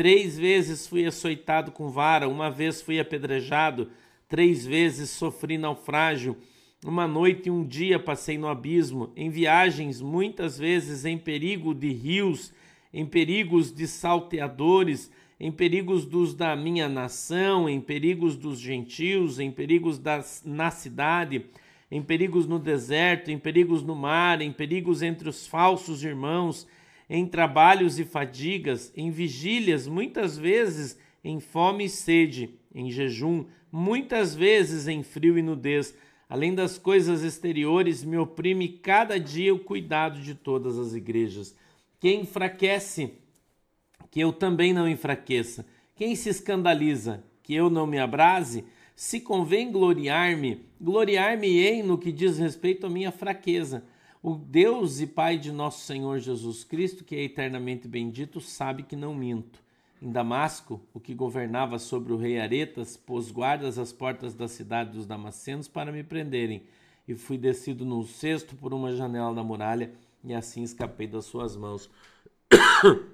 Três 0.01 0.39
vezes 0.39 0.87
fui 0.87 1.05
açoitado 1.05 1.71
com 1.71 1.91
vara, 1.91 2.27
uma 2.27 2.51
vez 2.51 2.81
fui 2.81 2.99
apedrejado, 2.99 3.91
três 4.31 4.65
vezes 4.65 5.11
sofri 5.11 5.59
naufrágio. 5.59 6.39
Uma 6.83 7.07
noite 7.07 7.49
e 7.49 7.51
um 7.51 7.63
dia 7.63 7.99
passei 7.99 8.39
no 8.39 8.49
abismo, 8.49 9.13
em 9.15 9.29
viagens, 9.29 10.01
muitas 10.01 10.59
vezes 10.59 11.05
em 11.05 11.19
perigo 11.19 11.75
de 11.75 11.93
rios, 11.93 12.51
em 12.95 13.05
perigos 13.05 13.71
de 13.71 13.87
salteadores, 13.87 15.13
em 15.39 15.53
perigos 15.53 16.07
dos 16.07 16.35
da 16.35 16.57
minha 16.57 16.89
nação, 16.89 17.69
em 17.69 17.79
perigos 17.79 18.39
dos 18.39 18.59
gentios, 18.59 19.39
em 19.39 19.51
perigos 19.51 19.99
das, 19.99 20.43
na 20.47 20.71
cidade, 20.71 21.45
em 21.91 22.01
perigos 22.01 22.47
no 22.47 22.59
deserto, 22.59 23.31
em 23.31 23.39
perigos 23.39 23.83
no 23.83 23.95
mar, 23.95 24.41
em 24.41 24.51
perigos 24.51 25.03
entre 25.03 25.29
os 25.29 25.47
falsos 25.47 26.03
irmãos, 26.03 26.67
em 27.13 27.27
trabalhos 27.27 27.99
e 27.99 28.05
fadigas, 28.05 28.93
em 28.97 29.11
vigílias, 29.11 29.89
muitas 29.89 30.39
vezes 30.39 30.97
em 31.25 31.41
fome 31.41 31.87
e 31.87 31.89
sede, 31.89 32.55
em 32.73 32.89
jejum, 32.89 33.47
muitas 33.71 34.33
vezes 34.33 34.87
em 34.87 35.03
frio 35.03 35.37
e 35.37 35.43
nudez. 35.43 35.93
Além 36.29 36.55
das 36.55 36.79
coisas 36.79 37.25
exteriores, 37.25 38.05
me 38.05 38.17
oprime 38.17 38.69
cada 38.69 39.19
dia 39.19 39.53
o 39.53 39.59
cuidado 39.59 40.21
de 40.21 40.37
todas 40.37 40.79
as 40.79 40.95
igrejas. 40.95 41.53
Quem 41.99 42.21
enfraquece, 42.21 43.15
que 44.09 44.21
eu 44.21 44.33
também 44.33 44.73
não 44.73 44.89
enfraqueça. 44.89 45.67
Quem 45.97 46.15
se 46.15 46.29
escandaliza, 46.29 47.25
que 47.43 47.53
eu 47.53 47.69
não 47.69 47.89
me 47.89 47.99
abrase. 47.99 48.65
Se 48.95 49.19
convém 49.19 49.73
gloriar-me, 49.73 50.65
gloriar-me-ei 50.81 51.83
no 51.83 51.99
que 51.99 52.13
diz 52.13 52.39
respeito 52.39 52.87
à 52.87 52.89
minha 52.89 53.11
fraqueza. 53.11 53.83
O 54.23 54.35
Deus 54.35 55.01
e 55.01 55.07
Pai 55.07 55.39
de 55.39 55.51
nosso 55.51 55.87
Senhor 55.87 56.19
Jesus 56.19 56.63
Cristo, 56.63 57.05
que 57.05 57.17
é 57.17 57.23
eternamente 57.23 57.89
bendito, 57.89 58.39
sabe 58.39 58.83
que 58.83 58.95
não 58.95 59.15
minto. 59.15 59.63
Em 60.01 60.13
Damasco, 60.13 60.79
o 60.93 61.01
que 61.01 61.15
governava 61.15 61.79
sobre 61.79 62.13
o 62.13 62.19
rei 62.19 62.39
Aretas 62.39 62.99
pôs 62.99 63.31
guardas 63.31 63.79
às 63.79 63.95
portas 63.95 64.35
da 64.35 64.47
cidade 64.47 64.93
dos 64.93 65.07
Damascenos 65.07 65.69
para 65.69 65.91
me 65.91 66.05
prenderem, 66.05 66.65
e 67.09 67.15
fui 67.15 67.39
descido 67.39 67.83
num 67.87 68.05
cesto 68.05 68.55
por 68.57 68.75
uma 68.75 68.95
janela 68.95 69.35
da 69.35 69.43
muralha, 69.43 69.91
e 70.23 70.35
assim 70.35 70.63
escapei 70.63 71.07
das 71.07 71.25
suas 71.25 71.57
mãos. 71.57 71.89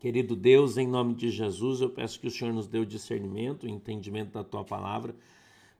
Querido 0.00 0.36
Deus, 0.36 0.76
em 0.76 0.86
nome 0.86 1.14
de 1.14 1.30
Jesus, 1.30 1.80
eu 1.80 1.88
peço 1.88 2.20
que 2.20 2.26
o 2.26 2.30
Senhor 2.30 2.52
nos 2.52 2.68
dê 2.68 2.78
o 2.78 2.84
discernimento, 2.84 3.64
o 3.64 3.70
entendimento 3.70 4.32
da 4.32 4.44
tua 4.44 4.64
palavra, 4.64 5.14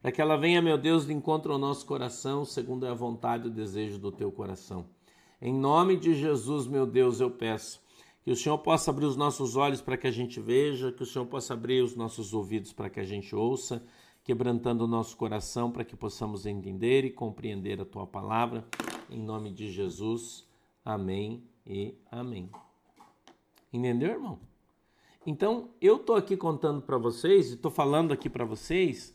para 0.05 0.13
que 0.13 0.21
ela 0.21 0.37
venha, 0.37 0.61
meu 0.61 0.77
Deus, 0.77 1.07
de 1.07 1.15
encontro 1.15 1.51
ao 1.51 1.59
nosso 1.59 1.87
coração, 1.87 2.45
segundo 2.45 2.87
a 2.87 2.93
vontade 2.93 3.47
e 3.47 3.49
o 3.49 3.51
desejo 3.51 3.99
do 3.99 4.13
teu 4.13 4.31
coração. 4.31 4.85
Em 5.41 5.51
nome 5.51 5.97
de 5.97 6.15
Jesus, 6.15 6.67
meu 6.67 6.85
Deus, 6.85 7.21
eu 7.21 7.31
peço 7.31 7.81
que 8.23 8.31
o 8.31 8.37
Senhor 8.37 8.59
possa 8.59 8.91
abrir 8.91 9.07
os 9.07 9.17
nossos 9.17 9.57
olhos 9.57 9.81
para 9.81 9.97
que 9.97 10.07
a 10.07 10.11
gente 10.11 10.39
veja, 10.43 10.93
que 10.93 11.03
o 11.03 11.07
Senhor 11.07 11.25
possa 11.25 11.55
abrir 11.55 11.83
os 11.83 11.97
nossos 11.97 12.35
ouvidos 12.35 12.71
para 12.71 12.91
que 12.91 13.01
a 13.01 13.05
gente 13.05 13.35
ouça, 13.35 13.83
quebrantando 14.23 14.85
o 14.85 14.87
nosso 14.87 15.17
coração 15.17 15.71
para 15.71 15.87
que 15.87 15.97
possamos 15.97 16.45
entender 16.45 17.07
e 17.07 17.11
compreender 17.11 17.81
a 17.81 17.87
tua 17.87 18.07
palavra. 18.07 18.63
Em 19.09 19.19
nome 19.19 19.51
de 19.51 19.73
Jesus. 19.73 20.47
Amém 20.85 21.43
e 21.67 21.95
amém. 22.13 22.51
Entendeu, 23.73 24.11
irmão? 24.11 24.39
Então, 25.27 25.71
eu 25.81 25.97
estou 25.97 26.15
aqui 26.15 26.37
contando 26.37 26.83
para 26.83 26.99
vocês, 26.99 27.53
estou 27.53 27.71
falando 27.71 28.13
aqui 28.13 28.29
para 28.29 28.45
vocês, 28.45 29.14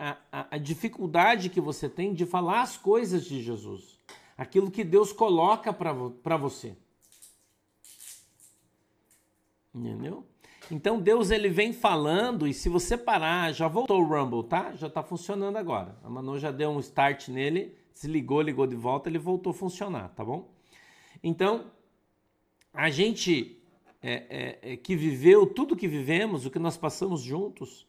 a, 0.00 0.16
a, 0.32 0.46
a, 0.52 0.58
dificuldade 0.58 1.50
que 1.50 1.60
você 1.60 1.86
tem 1.86 2.14
de 2.14 2.24
falar 2.24 2.62
as 2.62 2.78
coisas 2.78 3.26
de 3.26 3.42
Jesus, 3.42 4.00
aquilo 4.36 4.70
que 4.70 4.82
Deus 4.82 5.12
coloca 5.12 5.74
para 5.74 6.36
você. 6.38 6.74
Entendeu? 9.74 10.26
Então 10.70 10.98
Deus 10.98 11.30
ele 11.30 11.50
vem 11.50 11.74
falando 11.74 12.48
e 12.48 12.54
se 12.54 12.70
você 12.70 12.96
parar, 12.96 13.52
já 13.52 13.68
voltou 13.68 14.00
o 14.00 14.04
Rumble, 14.04 14.44
tá? 14.44 14.74
Já 14.74 14.86
está 14.86 15.02
funcionando 15.02 15.56
agora. 15.56 15.98
A 16.02 16.08
Manu 16.08 16.38
já 16.38 16.50
deu 16.50 16.70
um 16.70 16.80
start 16.80 17.28
nele, 17.28 17.76
desligou, 17.92 18.40
ligou 18.40 18.66
de 18.66 18.76
volta, 18.76 19.10
ele 19.10 19.18
voltou 19.18 19.50
a 19.50 19.54
funcionar, 19.54 20.08
tá 20.14 20.24
bom? 20.24 20.50
Então 21.22 21.70
a 22.72 22.88
gente 22.88 23.60
é, 24.00 24.58
é, 24.62 24.72
é, 24.72 24.76
que 24.78 24.96
viveu 24.96 25.46
tudo 25.46 25.76
que 25.76 25.86
vivemos, 25.86 26.46
o 26.46 26.50
que 26.50 26.58
nós 26.58 26.78
passamos 26.78 27.20
juntos, 27.20 27.86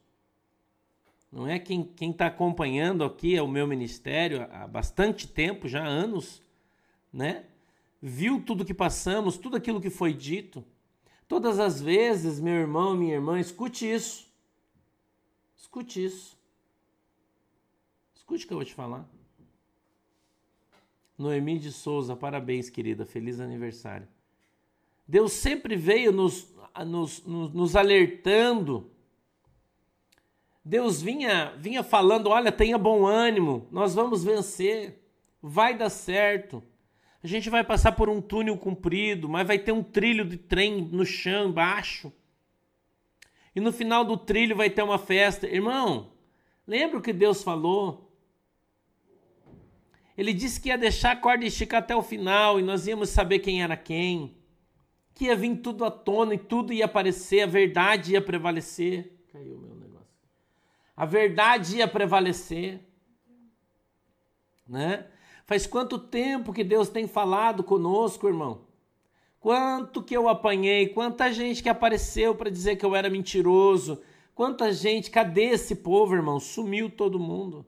não 1.32 1.48
é 1.48 1.58
quem 1.58 1.90
está 2.02 2.28
acompanhando 2.28 3.04
aqui 3.04 3.36
é 3.36 3.42
o 3.42 3.48
meu 3.48 3.66
ministério 3.66 4.48
há 4.52 4.68
bastante 4.68 5.28
tempo, 5.28 5.68
já 5.68 5.84
há 5.84 5.88
anos, 5.88 6.42
né? 7.12 7.46
Viu 8.02 8.44
tudo 8.44 8.66
que 8.66 8.74
passamos, 8.74 9.38
tudo 9.38 9.56
aquilo 9.56 9.80
que 9.80 9.90
foi 9.90 10.14
dito. 10.14 10.64
Todas 11.28 11.60
as 11.60 11.82
vezes, 11.82 12.40
meu 12.40 12.56
irmão, 12.56 12.96
minha 12.96 13.14
irmã, 13.14 13.40
escute 13.40 13.90
isso. 13.90 14.28
Escute 15.56 16.04
isso. 16.04 16.38
Escute 18.14 18.44
o 18.44 18.48
que 18.48 18.54
eu 18.54 18.58
vou 18.58 18.66
te 18.66 18.74
falar. 18.74 19.08
Noemi 21.18 21.60
de 21.60 21.72
Souza, 21.72 22.16
parabéns, 22.16 22.70
querida. 22.70 23.06
Feliz 23.06 23.40
aniversário. 23.40 24.08
Deus 25.08 25.32
sempre 25.32 25.76
veio 25.76 26.12
nos, 26.12 26.54
nos, 26.86 27.24
nos, 27.26 27.54
nos 27.54 27.76
alertando. 27.76 28.92
Deus 30.64 31.02
vinha, 31.02 31.54
vinha 31.58 31.84
falando: 31.84 32.28
olha, 32.28 32.52
tenha 32.52 32.78
bom 32.78 33.06
ânimo, 33.06 33.68
nós 33.72 33.96
vamos 33.96 34.24
vencer, 34.24 35.02
vai 35.42 35.76
dar 35.76 35.90
certo. 35.90 36.64
A 37.24 37.28
gente 37.28 37.50
vai 37.50 37.64
passar 37.64 37.92
por 37.92 38.10
um 38.10 38.20
túnel 38.20 38.58
comprido, 38.58 39.30
mas 39.30 39.46
vai 39.46 39.60
ter 39.60 39.72
um 39.72 39.84
trilho 39.84 40.26
de 40.26 40.38
trem 40.38 40.82
no 40.82 41.06
chão 41.06 41.50
embaixo. 41.50 42.12
E 43.56 43.60
no 43.60 43.72
final 43.72 44.04
do 44.04 44.18
trilho 44.18 44.56
vai 44.56 44.70
ter 44.70 44.82
uma 44.82 44.98
festa. 44.98 45.48
Irmão, 45.48 46.12
lembra 46.66 46.98
o 46.98 47.02
que 47.02 47.14
Deus 47.14 47.44
falou? 47.44 48.12
Ele 50.18 50.34
disse 50.34 50.60
que 50.60 50.70
ia 50.70 50.78
deixar 50.78 51.12
a 51.12 51.16
corda 51.16 51.46
esticar 51.46 51.82
até 51.82 51.96
o 51.96 52.02
final 52.02 52.60
e 52.60 52.64
nós 52.64 52.88
íamos 52.88 53.10
saber 53.10 53.40
quem 53.40 53.62
era 53.62 53.78
quem. 53.78 54.36
Que 55.14 55.26
ia 55.26 55.36
vir 55.36 55.58
tudo 55.58 55.86
à 55.86 55.92
tona 55.92 56.34
e 56.34 56.38
tudo 56.38 56.74
ia 56.74 56.86
aparecer, 56.86 57.42
a 57.42 57.48
verdade 57.48 58.14
ia 58.14 58.22
prevalecer. 58.22 59.12
Caiu 59.32 59.58
meu. 59.60 59.71
A 60.96 61.06
verdade 61.06 61.78
ia 61.78 61.88
prevalecer. 61.88 62.80
Né? 64.68 65.08
Faz 65.46 65.68
quanto 65.68 66.00
tempo 66.00 66.54
que 66.54 66.64
Deus 66.64 66.90
tem 66.90 67.08
falado 67.08 67.64
conosco, 67.64 68.28
irmão? 68.28 68.62
Quanto 69.40 70.04
que 70.04 70.16
eu 70.16 70.30
apanhei, 70.30 70.88
quanta 70.88 71.34
gente 71.34 71.64
que 71.64 71.70
apareceu 71.70 72.36
para 72.36 72.50
dizer 72.50 72.76
que 72.76 72.86
eu 72.86 72.96
era 72.96 73.10
mentiroso, 73.10 74.02
quanta 74.36 74.72
gente, 74.72 75.10
cadê 75.10 75.46
esse 75.46 75.76
povo, 75.76 76.14
irmão? 76.14 76.40
Sumiu 76.40 76.90
todo 76.90 77.20
mundo. 77.20 77.66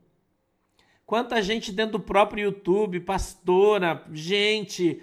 Quanta 1.06 1.42
gente 1.42 1.72
dentro 1.72 1.94
do 1.94 2.03
próprio 2.03 2.46
YouTube, 2.46 3.00
pastora, 3.00 4.06
gente, 4.12 5.01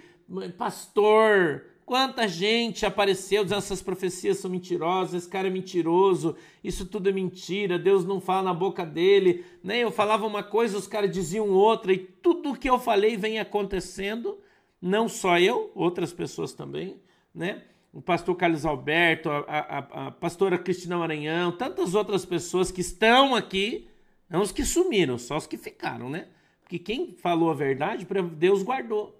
pastor, 0.57 1.65
Quanta 1.91 2.25
gente 2.25 2.85
apareceu 2.85 3.43
dizendo 3.43 3.57
essas 3.57 3.81
profecias 3.81 4.37
são 4.37 4.49
mentirosas, 4.49 5.13
esse 5.13 5.29
cara 5.29 5.49
é 5.49 5.51
mentiroso, 5.51 6.37
isso 6.63 6.85
tudo 6.85 7.09
é 7.09 7.11
mentira, 7.11 7.77
Deus 7.77 8.05
não 8.05 8.21
fala 8.21 8.43
na 8.43 8.53
boca 8.53 8.85
dele. 8.85 9.43
Né? 9.61 9.79
Eu 9.79 9.91
falava 9.91 10.25
uma 10.25 10.41
coisa, 10.41 10.77
os 10.77 10.87
caras 10.87 11.11
diziam 11.11 11.49
outra, 11.49 11.91
e 11.91 11.97
tudo 11.97 12.51
o 12.51 12.57
que 12.57 12.69
eu 12.69 12.79
falei 12.79 13.17
vem 13.17 13.39
acontecendo, 13.39 14.39
não 14.81 15.09
só 15.09 15.37
eu, 15.37 15.69
outras 15.75 16.13
pessoas 16.13 16.53
também, 16.53 16.95
né? 17.35 17.61
O 17.91 18.01
pastor 18.01 18.37
Carlos 18.37 18.65
Alberto, 18.65 19.29
a, 19.29 19.43
a, 19.49 20.07
a 20.07 20.11
pastora 20.11 20.57
Cristina 20.57 20.97
Maranhão, 20.97 21.51
tantas 21.51 21.93
outras 21.93 22.25
pessoas 22.25 22.71
que 22.71 22.79
estão 22.79 23.35
aqui, 23.35 23.89
não 24.29 24.41
os 24.41 24.53
que 24.53 24.63
sumiram, 24.63 25.17
só 25.17 25.35
os 25.35 25.45
que 25.45 25.57
ficaram, 25.57 26.09
né? 26.09 26.29
Porque 26.61 26.79
quem 26.79 27.11
falou 27.15 27.51
a 27.51 27.53
verdade, 27.53 28.07
Deus 28.37 28.63
guardou. 28.63 29.13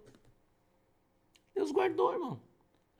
Deus 1.53 1.69
guardou, 1.69 2.13
irmão 2.13 2.50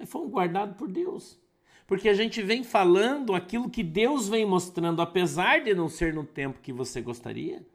fomos 0.05 0.31
guardados 0.31 0.75
por 0.77 0.87
Deus. 0.87 1.39
Porque 1.87 2.07
a 2.07 2.13
gente 2.13 2.41
vem 2.41 2.63
falando 2.63 3.33
aquilo 3.33 3.69
que 3.69 3.83
Deus 3.83 4.29
vem 4.29 4.45
mostrando, 4.45 5.01
apesar 5.01 5.61
de 5.61 5.73
não 5.73 5.89
ser 5.89 6.13
no 6.13 6.23
tempo 6.23 6.61
que 6.61 6.71
você 6.71 7.01
gostaria. 7.01 7.65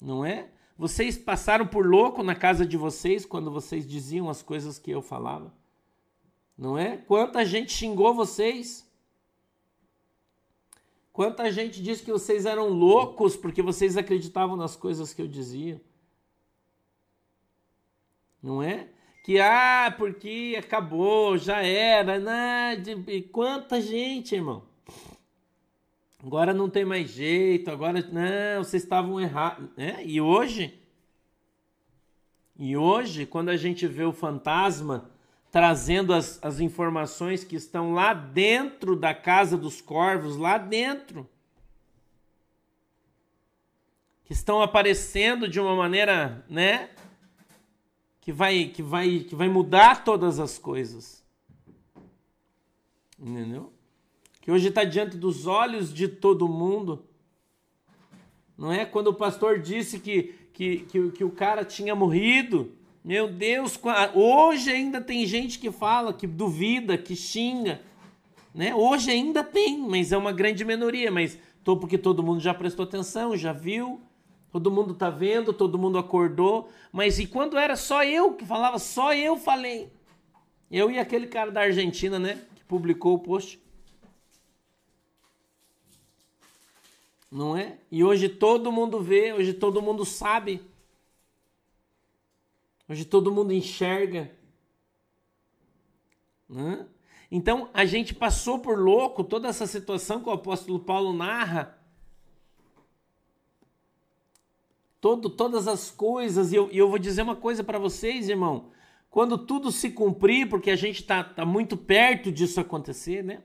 Não 0.00 0.24
é? 0.24 0.48
Vocês 0.76 1.16
passaram 1.16 1.66
por 1.66 1.86
louco 1.86 2.22
na 2.22 2.34
casa 2.34 2.66
de 2.66 2.76
vocês 2.76 3.24
quando 3.24 3.50
vocês 3.50 3.86
diziam 3.86 4.28
as 4.28 4.42
coisas 4.42 4.78
que 4.78 4.90
eu 4.90 5.02
falava. 5.02 5.52
Não 6.56 6.78
é? 6.78 6.96
Quanta 6.96 7.44
gente 7.44 7.72
xingou 7.72 8.14
vocês. 8.14 8.88
Quanta 11.12 11.50
gente 11.52 11.80
disse 11.82 12.02
que 12.02 12.10
vocês 12.10 12.44
eram 12.44 12.68
loucos 12.68 13.36
porque 13.36 13.62
vocês 13.62 13.96
acreditavam 13.96 14.56
nas 14.56 14.74
coisas 14.74 15.14
que 15.14 15.22
eu 15.22 15.28
dizia. 15.28 15.80
Não 18.42 18.62
é? 18.62 18.88
Que 19.24 19.40
ah, 19.40 19.92
porque 19.96 20.54
acabou, 20.58 21.38
já 21.38 21.62
era, 21.62 22.18
né? 22.18 22.76
De, 22.76 23.22
quanta 23.22 23.80
gente, 23.80 24.34
irmão. 24.34 24.62
Agora 26.22 26.52
não 26.52 26.68
tem 26.68 26.84
mais 26.84 27.08
jeito, 27.08 27.70
agora 27.70 28.02
não, 28.02 28.62
vocês 28.62 28.82
estavam 28.82 29.18
errados, 29.18 29.66
né? 29.78 30.02
E 30.04 30.20
hoje, 30.20 30.78
e 32.58 32.76
hoje, 32.76 33.24
quando 33.24 33.48
a 33.48 33.56
gente 33.56 33.86
vê 33.86 34.04
o 34.04 34.12
fantasma 34.12 35.10
trazendo 35.50 36.12
as, 36.12 36.38
as 36.42 36.60
informações 36.60 37.42
que 37.42 37.56
estão 37.56 37.94
lá 37.94 38.12
dentro 38.12 38.94
da 38.94 39.14
casa 39.14 39.56
dos 39.56 39.80
corvos, 39.80 40.36
lá 40.36 40.58
dentro, 40.58 41.26
que 44.26 44.34
estão 44.34 44.60
aparecendo 44.60 45.48
de 45.48 45.58
uma 45.58 45.74
maneira, 45.74 46.44
né? 46.46 46.90
Que 48.24 48.32
vai, 48.32 48.64
que 48.64 48.82
vai, 48.82 49.18
que 49.18 49.34
vai 49.34 49.50
mudar 49.50 50.02
todas 50.02 50.40
as 50.40 50.58
coisas. 50.58 51.22
Entendeu? 53.20 53.70
Que 54.40 54.50
hoje 54.50 54.68
está 54.68 54.82
diante 54.82 55.18
dos 55.18 55.46
olhos 55.46 55.92
de 55.92 56.08
todo 56.08 56.48
mundo. 56.48 57.04
Não 58.56 58.72
é? 58.72 58.86
Quando 58.86 59.08
o 59.08 59.14
pastor 59.14 59.60
disse 59.60 60.00
que, 60.00 60.34
que, 60.54 60.78
que, 60.78 61.10
que 61.10 61.22
o 61.22 61.30
cara 61.30 61.66
tinha 61.66 61.94
morrido. 61.94 62.72
Meu 63.04 63.30
Deus, 63.30 63.78
hoje 64.14 64.70
ainda 64.70 65.02
tem 65.02 65.26
gente 65.26 65.58
que 65.58 65.70
fala, 65.70 66.14
que 66.14 66.26
duvida, 66.26 66.96
que 66.96 67.14
xinga. 67.14 67.82
Né? 68.54 68.74
Hoje 68.74 69.10
ainda 69.10 69.44
tem, 69.44 69.78
mas 69.78 70.12
é 70.12 70.16
uma 70.16 70.32
grande 70.32 70.64
minoria. 70.64 71.10
Mas 71.10 71.38
tô 71.62 71.76
porque 71.76 71.98
todo 71.98 72.22
mundo 72.22 72.40
já 72.40 72.54
prestou 72.54 72.84
atenção, 72.84 73.36
já 73.36 73.52
viu, 73.52 74.00
Todo 74.54 74.70
mundo 74.70 74.92
está 74.92 75.10
vendo, 75.10 75.52
todo 75.52 75.76
mundo 75.76 75.98
acordou. 75.98 76.70
Mas 76.92 77.18
e 77.18 77.26
quando 77.26 77.58
era 77.58 77.74
só 77.74 78.04
eu 78.04 78.34
que 78.34 78.46
falava, 78.46 78.78
só 78.78 79.12
eu 79.12 79.36
falei. 79.36 79.92
Eu 80.70 80.92
e 80.92 80.96
aquele 80.96 81.26
cara 81.26 81.50
da 81.50 81.62
Argentina, 81.62 82.20
né? 82.20 82.40
Que 82.54 82.62
publicou 82.62 83.14
o 83.14 83.18
post. 83.18 83.60
Não 87.28 87.56
é? 87.56 87.78
E 87.90 88.04
hoje 88.04 88.28
todo 88.28 88.70
mundo 88.70 89.02
vê, 89.02 89.32
hoje 89.32 89.52
todo 89.52 89.82
mundo 89.82 90.04
sabe. 90.04 90.62
Hoje 92.88 93.04
todo 93.04 93.32
mundo 93.32 93.52
enxerga. 93.52 94.30
Né? 96.48 96.86
Então 97.28 97.70
a 97.74 97.84
gente 97.84 98.14
passou 98.14 98.60
por 98.60 98.78
louco 98.78 99.24
toda 99.24 99.48
essa 99.48 99.66
situação 99.66 100.22
que 100.22 100.28
o 100.28 100.32
apóstolo 100.32 100.78
Paulo 100.78 101.12
narra 101.12 101.76
todo, 105.04 105.28
todas 105.28 105.68
as 105.68 105.90
coisas. 105.90 106.50
E 106.50 106.56
eu, 106.56 106.70
e 106.72 106.78
eu 106.78 106.88
vou 106.88 106.98
dizer 106.98 107.20
uma 107.20 107.36
coisa 107.36 107.62
para 107.62 107.78
vocês, 107.78 108.30
irmão. 108.30 108.70
Quando 109.10 109.36
tudo 109.36 109.70
se 109.70 109.90
cumprir, 109.90 110.48
porque 110.48 110.70
a 110.70 110.76
gente 110.76 111.02
está 111.02 111.22
tá 111.22 111.44
muito 111.44 111.76
perto 111.76 112.32
disso 112.32 112.58
acontecer, 112.58 113.22
né? 113.22 113.42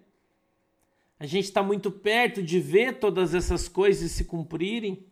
A 1.19 1.25
gente 1.25 1.43
está 1.43 1.61
muito 1.61 1.91
perto 1.91 2.41
de 2.41 2.61
ver 2.61 2.99
todas 2.99 3.35
essas 3.35 3.67
coisas 3.67 4.09
se 4.11 4.23
cumprirem. 4.23 5.05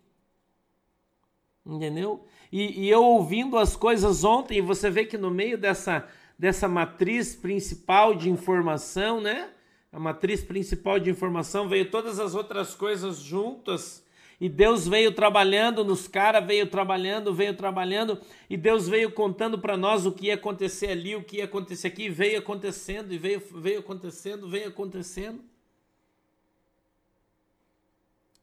Entendeu? 1.66 2.26
E, 2.50 2.86
e 2.86 2.90
eu 2.90 3.04
ouvindo 3.04 3.58
as 3.58 3.76
coisas 3.76 4.24
ontem, 4.24 4.62
você 4.62 4.90
vê 4.90 5.04
que 5.04 5.18
no 5.18 5.30
meio 5.30 5.58
dessa, 5.58 6.08
dessa 6.40 6.66
matriz 6.66 7.36
principal 7.36 8.16
de 8.16 8.30
informação, 8.30 9.20
né? 9.20 9.50
A 9.92 10.00
matriz 10.00 10.46
principal 10.46 10.98
de 10.98 11.10
informação 11.10 11.68
veio 11.68 11.92
todas 11.92 12.22
as 12.22 12.36
outras 12.36 12.74
coisas 12.74 13.18
juntas 13.18 14.07
e 14.40 14.48
Deus 14.48 14.88
veio 14.88 15.12
trabalhando 15.12 15.84
nos 15.84 16.08
caras, 16.08 16.46
veio 16.46 16.68
trabalhando, 16.68 17.34
veio 17.34 17.56
trabalhando, 17.56 18.20
e 18.48 18.56
Deus 18.56 18.88
veio 18.88 19.12
contando 19.12 19.58
para 19.58 19.76
nós 19.76 20.06
o 20.06 20.12
que 20.12 20.28
ia 20.28 20.36
acontecer 20.36 20.92
ali, 20.92 21.16
o 21.16 21.24
que 21.24 21.38
ia 21.38 21.46
acontecer 21.46 21.88
aqui, 21.88 22.04
e 22.04 22.10
veio 22.10 22.38
acontecendo, 22.38 23.12
e 23.12 23.18
veio, 23.18 23.42
veio 23.56 23.80
acontecendo, 23.80 24.48
veio 24.48 24.68
acontecendo. 24.68 25.44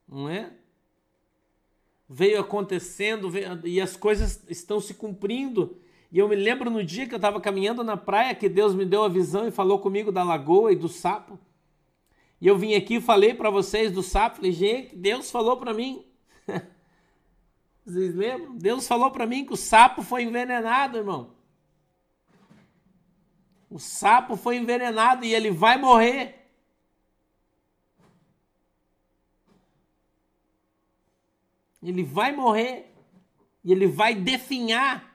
Não 0.09 0.29
é? 0.29 0.53
Veio 2.09 2.41
acontecendo, 2.41 3.31
veio, 3.31 3.65
e 3.65 3.81
as 3.81 3.97
coisas 3.97 4.43
estão 4.49 4.81
se 4.81 4.95
cumprindo. 4.95 5.79
E 6.11 6.19
eu 6.19 6.29
me 6.29 6.37
lembro 6.37 6.71
no 6.71 6.83
dia 6.83 7.07
que 7.07 7.15
eu 7.15 7.19
estava 7.19 7.41
caminhando 7.41 7.85
na 7.85 7.97
praia 7.97 8.35
que 8.35 8.49
Deus 8.49 8.75
me 8.75 8.85
deu 8.85 9.05
a 9.05 9.09
visão 9.09 9.47
e 9.47 9.53
falou 9.53 9.79
comigo 9.79 10.11
da 10.11 10.25
lagoa 10.25 10.73
e 10.73 10.77
do 10.77 10.89
sapo. 10.89 11.39
E 12.41 12.47
eu 12.47 12.59
vim 12.59 12.75
aqui 12.75 12.97
e 12.97 13.01
falei 13.01 13.33
para 13.35 13.51
vocês 13.51 13.93
do 13.93 14.03
sapo, 14.03 14.37
falei, 14.37 14.53
gente, 14.53 14.95
Deus 14.97 15.31
falou 15.31 15.57
para 15.57 15.73
mim. 15.73 16.05
Vocês 17.85 18.15
lembram? 18.15 18.57
Deus 18.57 18.87
falou 18.89 19.11
para 19.11 19.27
mim 19.27 19.45
que 19.45 19.53
o 19.53 19.57
sapo 19.57 20.03
foi 20.03 20.23
envenenado, 20.23 20.97
irmão. 20.97 21.35
O 23.69 23.79
sapo 23.79 24.37
foi 24.37 24.57
envenenado 24.57 25.25
e 25.25 25.35
ele 25.35 25.51
vai 25.51 25.77
morrer. 25.77 26.49
Ele 31.83 32.03
vai 32.03 32.33
morrer 32.33 32.91
e 33.63 33.73
ele 33.73 33.87
vai 33.87 34.15
definhar. 34.15 35.14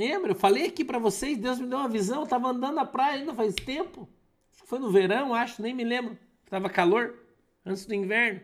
Lembra? 0.00 0.30
Eu 0.30 0.34
falei 0.34 0.68
aqui 0.68 0.82
para 0.82 0.98
vocês, 0.98 1.36
Deus 1.36 1.58
me 1.58 1.66
deu 1.66 1.76
uma 1.76 1.86
visão, 1.86 2.20
eu 2.20 2.24
estava 2.24 2.48
andando 2.48 2.76
na 2.76 2.86
praia 2.86 3.18
ainda 3.18 3.34
faz 3.34 3.54
tempo. 3.54 4.08
Foi 4.64 4.78
no 4.78 4.90
verão, 4.90 5.34
acho, 5.34 5.60
nem 5.60 5.74
me 5.74 5.84
lembro. 5.84 6.16
Tava 6.48 6.70
calor, 6.70 7.18
antes 7.66 7.84
do 7.84 7.92
inverno. 7.92 8.40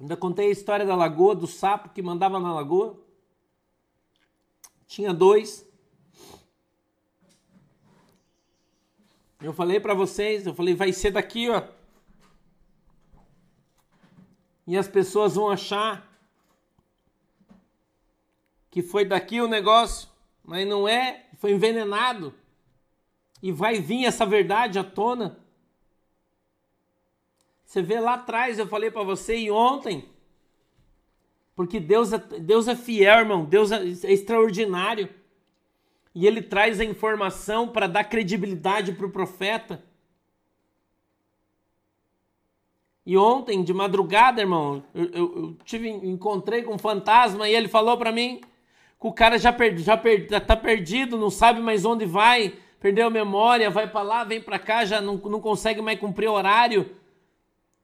Ainda 0.00 0.16
contei 0.16 0.48
a 0.48 0.50
história 0.50 0.84
da 0.84 0.96
lagoa, 0.96 1.36
do 1.36 1.46
sapo 1.46 1.90
que 1.90 2.02
mandava 2.02 2.40
na 2.40 2.52
lagoa. 2.52 3.00
Tinha 4.88 5.14
dois. 5.14 5.64
Eu 9.40 9.52
falei 9.52 9.78
para 9.78 9.94
vocês, 9.94 10.48
eu 10.48 10.54
falei, 10.54 10.74
vai 10.74 10.92
ser 10.92 11.12
daqui, 11.12 11.48
ó. 11.48 11.62
E 14.66 14.76
as 14.76 14.88
pessoas 14.88 15.36
vão 15.36 15.48
achar 15.48 16.12
que 18.74 18.82
foi 18.82 19.04
daqui 19.04 19.40
o 19.40 19.46
negócio, 19.46 20.08
mas 20.42 20.66
não 20.66 20.88
é, 20.88 21.26
foi 21.38 21.52
envenenado. 21.52 22.34
E 23.40 23.52
vai 23.52 23.78
vir 23.78 24.04
essa 24.04 24.26
verdade 24.26 24.80
à 24.80 24.82
tona. 24.82 25.38
Você 27.64 27.80
vê 27.80 28.00
lá 28.00 28.14
atrás, 28.14 28.58
eu 28.58 28.66
falei 28.66 28.90
para 28.90 29.04
você 29.04 29.36
e 29.36 29.48
ontem, 29.48 30.08
porque 31.54 31.78
Deus 31.78 32.12
é, 32.12 32.18
Deus 32.18 32.66
é 32.66 32.74
fiel, 32.74 33.20
irmão, 33.20 33.44
Deus 33.44 33.70
é, 33.70 33.76
é 33.76 34.12
extraordinário. 34.12 35.08
E 36.12 36.26
ele 36.26 36.42
traz 36.42 36.80
a 36.80 36.84
informação 36.84 37.68
para 37.68 37.86
dar 37.86 38.02
credibilidade 38.02 38.90
para 38.90 39.06
o 39.06 39.12
profeta. 39.12 39.84
E 43.06 43.16
ontem, 43.16 43.62
de 43.62 43.72
madrugada, 43.72 44.40
irmão, 44.40 44.82
eu, 44.92 45.04
eu, 45.04 45.36
eu 45.36 45.56
tive, 45.64 45.88
encontrei 45.88 46.64
com 46.64 46.74
um 46.74 46.78
fantasma 46.78 47.48
e 47.48 47.54
ele 47.54 47.68
falou 47.68 47.96
para 47.96 48.10
mim 48.10 48.40
o 49.00 49.12
cara 49.12 49.38
já, 49.38 49.52
per, 49.52 49.76
já, 49.78 49.96
per, 49.96 50.26
tá 50.28 50.56
perdido, 50.56 51.18
não 51.18 51.30
sabe 51.30 51.60
mais 51.60 51.84
onde 51.84 52.06
vai, 52.06 52.54
perdeu 52.80 53.06
a 53.06 53.10
memória, 53.10 53.70
vai 53.70 53.86
para 53.86 54.02
lá, 54.02 54.24
vem 54.24 54.40
para 54.40 54.58
cá, 54.58 54.84
já 54.84 55.00
não, 55.00 55.16
não 55.16 55.40
consegue 55.40 55.80
mais 55.82 55.98
cumprir 55.98 56.28
horário. 56.28 56.96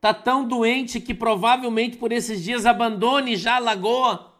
Tá 0.00 0.14
tão 0.14 0.46
doente 0.46 0.98
que 0.98 1.12
provavelmente 1.12 1.98
por 1.98 2.10
esses 2.10 2.42
dias 2.42 2.64
abandone 2.64 3.36
já 3.36 3.56
a 3.56 3.58
lagoa. 3.58 4.34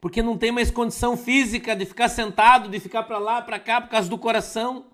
Porque 0.00 0.20
não 0.20 0.36
tem 0.36 0.50
mais 0.50 0.68
condição 0.68 1.16
física 1.16 1.76
de 1.76 1.86
ficar 1.86 2.08
sentado, 2.08 2.68
de 2.68 2.80
ficar 2.80 3.04
para 3.04 3.18
lá, 3.18 3.40
para 3.40 3.60
cá 3.60 3.80
por 3.80 3.88
causa 3.90 4.08
do 4.08 4.18
coração. 4.18 4.86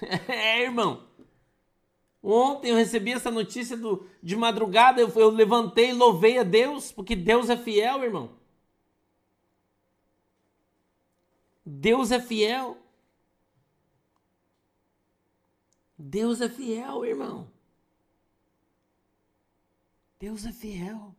É, 0.28 0.62
irmão. 0.62 1.08
Ontem 2.22 2.70
eu 2.70 2.76
recebi 2.76 3.12
essa 3.12 3.32
notícia 3.32 3.76
do, 3.76 4.06
de 4.22 4.36
madrugada, 4.36 5.00
eu, 5.00 5.08
eu 5.16 5.30
levantei 5.30 5.92
louvei 5.92 6.38
a 6.38 6.44
Deus, 6.44 6.92
porque 6.92 7.16
Deus 7.16 7.50
é 7.50 7.56
fiel, 7.56 8.04
irmão. 8.04 8.37
Deus 11.70 12.10
é 12.10 12.18
fiel. 12.18 12.78
Deus 15.98 16.40
é 16.40 16.48
fiel, 16.48 17.04
irmão. 17.04 17.52
Deus 20.18 20.46
é 20.46 20.52
fiel. 20.52 21.14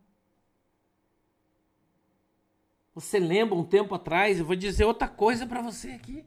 Você 2.92 3.20
lembra 3.20 3.54
um 3.54 3.64
tempo 3.64 3.94
atrás? 3.94 4.40
Eu 4.40 4.44
vou 4.44 4.56
dizer 4.56 4.84
outra 4.84 5.06
coisa 5.06 5.46
para 5.46 5.62
você 5.62 5.92
aqui. 5.92 6.26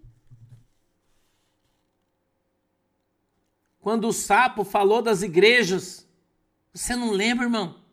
Quando 3.81 4.07
o 4.07 4.13
sapo 4.13 4.63
falou 4.63 5.01
das 5.01 5.21
igrejas, 5.21 6.07
você 6.73 6.95
não 6.95 7.11
lembra, 7.11 7.43
irmão? 7.43 7.83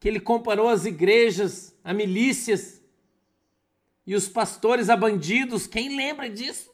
Que 0.00 0.08
ele 0.08 0.20
comparou 0.20 0.68
as 0.70 0.86
igrejas 0.86 1.76
a 1.84 1.92
milícias 1.92 2.76
e 4.06 4.14
os 4.14 4.28
pastores 4.28 4.88
a 4.88 4.96
bandidos. 4.96 5.66
Quem 5.66 5.96
lembra 5.96 6.30
disso? 6.30 6.72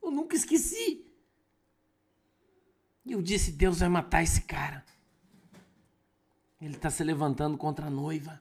Eu 0.00 0.10
nunca 0.10 0.36
esqueci. 0.36 1.04
E 3.04 3.12
eu 3.12 3.20
disse: 3.20 3.50
Deus 3.50 3.80
vai 3.80 3.88
matar 3.88 4.22
esse 4.22 4.42
cara. 4.42 4.84
Ele 6.60 6.76
está 6.76 6.88
se 6.90 7.02
levantando 7.02 7.58
contra 7.58 7.86
a 7.86 7.90
noiva. 7.90 8.40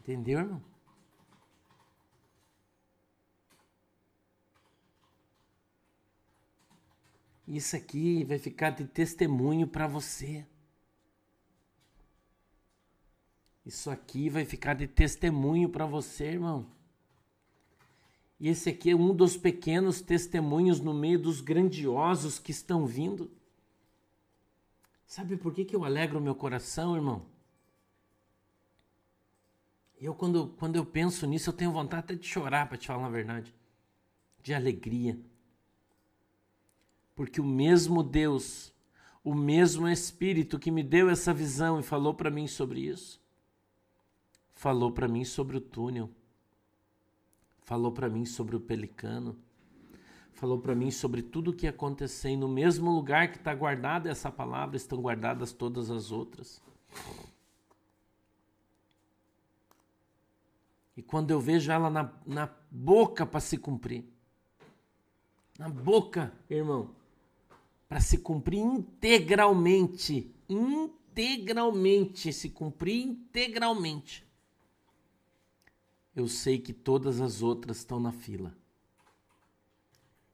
Entendeu, 0.00 0.40
irmão? 0.40 0.71
Isso 7.52 7.76
aqui 7.76 8.24
vai 8.24 8.38
ficar 8.38 8.70
de 8.70 8.86
testemunho 8.86 9.68
para 9.68 9.86
você. 9.86 10.46
Isso 13.62 13.90
aqui 13.90 14.30
vai 14.30 14.46
ficar 14.46 14.72
de 14.72 14.86
testemunho 14.86 15.68
para 15.68 15.84
você, 15.84 16.28
irmão. 16.28 16.66
E 18.40 18.48
esse 18.48 18.70
aqui 18.70 18.88
é 18.88 18.96
um 18.96 19.14
dos 19.14 19.36
pequenos 19.36 20.00
testemunhos 20.00 20.80
no 20.80 20.94
meio 20.94 21.18
dos 21.18 21.42
grandiosos 21.42 22.38
que 22.38 22.50
estão 22.50 22.86
vindo. 22.86 23.30
Sabe 25.06 25.36
por 25.36 25.52
que, 25.52 25.66
que 25.66 25.76
eu 25.76 25.84
alegro 25.84 26.22
meu 26.22 26.34
coração, 26.34 26.96
irmão? 26.96 27.26
Eu, 30.00 30.14
quando, 30.14 30.54
quando 30.58 30.76
eu 30.76 30.86
penso 30.86 31.26
nisso, 31.26 31.50
eu 31.50 31.54
tenho 31.54 31.70
vontade 31.70 32.04
até 32.04 32.14
de 32.14 32.26
chorar, 32.26 32.66
para 32.66 32.78
te 32.78 32.86
falar 32.86 33.08
a 33.08 33.10
verdade. 33.10 33.54
De 34.42 34.54
alegria. 34.54 35.20
Porque 37.14 37.40
o 37.40 37.44
mesmo 37.44 38.02
Deus, 38.02 38.72
o 39.22 39.34
mesmo 39.34 39.88
Espírito 39.88 40.58
que 40.58 40.70
me 40.70 40.82
deu 40.82 41.10
essa 41.10 41.32
visão 41.32 41.78
e 41.78 41.82
falou 41.82 42.14
para 42.14 42.30
mim 42.30 42.46
sobre 42.46 42.80
isso, 42.80 43.20
falou 44.54 44.92
para 44.92 45.08
mim 45.08 45.24
sobre 45.24 45.56
o 45.56 45.60
túnel, 45.60 46.10
falou 47.64 47.92
para 47.92 48.08
mim 48.08 48.24
sobre 48.24 48.56
o 48.56 48.60
pelicano, 48.60 49.36
falou 50.32 50.58
para 50.58 50.74
mim 50.74 50.90
sobre 50.90 51.22
tudo 51.22 51.50
o 51.50 51.54
que 51.54 51.66
ia 51.66 51.70
acontecer. 51.70 52.30
E 52.30 52.36
no 52.36 52.48
mesmo 52.48 52.90
lugar 52.90 53.30
que 53.30 53.38
está 53.38 53.54
guardada 53.54 54.10
essa 54.10 54.30
palavra, 54.30 54.76
estão 54.76 55.00
guardadas 55.00 55.52
todas 55.52 55.90
as 55.90 56.10
outras. 56.10 56.62
E 60.96 61.02
quando 61.02 61.30
eu 61.30 61.40
vejo 61.40 61.70
ela 61.70 61.88
na, 61.88 62.12
na 62.26 62.50
boca 62.70 63.24
para 63.24 63.40
se 63.40 63.56
cumprir, 63.56 64.04
na 65.58 65.68
boca, 65.68 66.32
irmão, 66.50 66.90
para 67.92 68.00
se 68.00 68.16
cumprir 68.16 68.58
integralmente, 68.58 70.34
integralmente, 70.48 72.32
se 72.32 72.48
cumprir 72.48 73.06
integralmente, 73.06 74.26
eu 76.16 76.26
sei 76.26 76.58
que 76.58 76.72
todas 76.72 77.20
as 77.20 77.42
outras 77.42 77.76
estão 77.76 78.00
na 78.00 78.10
fila. 78.10 78.56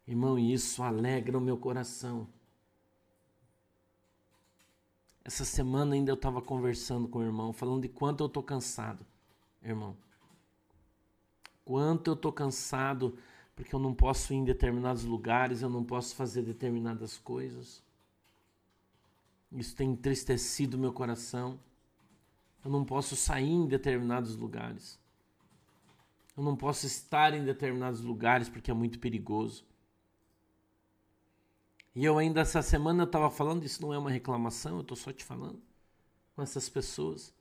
Irmão, 0.07 0.39
isso 0.39 0.85
alegra 0.85 1.37
o 1.37 1.41
meu 1.41 1.57
coração. 1.57 2.29
Essa 5.25 5.45
semana 5.45 5.97
ainda 5.97 6.13
eu 6.13 6.15
estava 6.15 6.41
conversando 6.41 7.09
com 7.09 7.19
o 7.19 7.25
irmão, 7.25 7.53
falando 7.53 7.83
de 7.83 7.89
quanto 7.89 8.23
eu 8.23 8.29
estou 8.29 8.45
cansado, 8.45 9.05
irmão 9.61 9.97
quanto 11.69 12.09
eu 12.09 12.15
estou 12.15 12.33
cansado 12.33 13.19
porque 13.59 13.75
eu 13.75 13.81
não 13.81 13.93
posso 13.93 14.33
ir 14.33 14.37
em 14.37 14.45
determinados 14.45 15.03
lugares, 15.03 15.63
eu 15.63 15.69
não 15.69 15.83
posso 15.83 16.15
fazer 16.15 16.43
determinadas 16.43 17.19
coisas. 17.19 17.83
Isso 19.51 19.75
tem 19.75 19.91
entristecido 19.91 20.79
meu 20.79 20.93
coração. 20.93 21.59
Eu 22.65 22.71
não 22.71 22.85
posso 22.85 23.17
sair 23.17 23.51
em 23.51 23.67
determinados 23.67 24.37
lugares. 24.37 24.97
Eu 26.37 26.45
não 26.45 26.55
posso 26.55 26.87
estar 26.87 27.35
em 27.35 27.45
determinados 27.45 28.01
lugares 28.01 28.49
porque 28.49 28.71
é 28.71 28.75
muito 28.75 29.01
perigoso. 29.01 29.65
E 31.97 32.05
eu 32.05 32.17
ainda 32.17 32.43
essa 32.43 32.63
semana 32.63 33.03
eu 33.03 33.07
estava 33.07 33.29
falando, 33.29 33.65
isso 33.65 33.83
não 33.83 33.93
é 33.93 33.99
uma 33.99 34.11
reclamação, 34.11 34.77
eu 34.77 34.83
estou 34.83 34.97
só 34.97 35.13
te 35.13 35.25
falando 35.25 35.61
com 36.37 36.43
essas 36.43 36.69
pessoas 36.69 37.35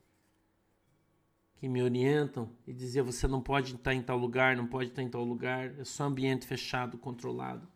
que 1.57 1.67
me 1.67 1.81
orientam 1.81 2.49
e 2.67 2.73
dizia 2.73 3.03
você 3.03 3.27
não 3.27 3.41
pode 3.41 3.75
estar 3.75 3.93
em 3.93 4.01
tal 4.01 4.17
lugar, 4.17 4.55
não 4.55 4.67
pode 4.67 4.89
estar 4.89 5.01
em 5.01 5.09
tal 5.09 5.23
lugar, 5.23 5.73
é 5.79 5.83
só 5.83 6.05
ambiente 6.05 6.45
fechado, 6.45 6.97
controlado. 6.97 7.67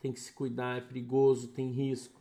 Tem 0.00 0.12
que 0.12 0.20
se 0.20 0.32
cuidar, 0.32 0.78
é 0.78 0.80
perigoso, 0.80 1.48
tem 1.48 1.70
risco. 1.70 2.20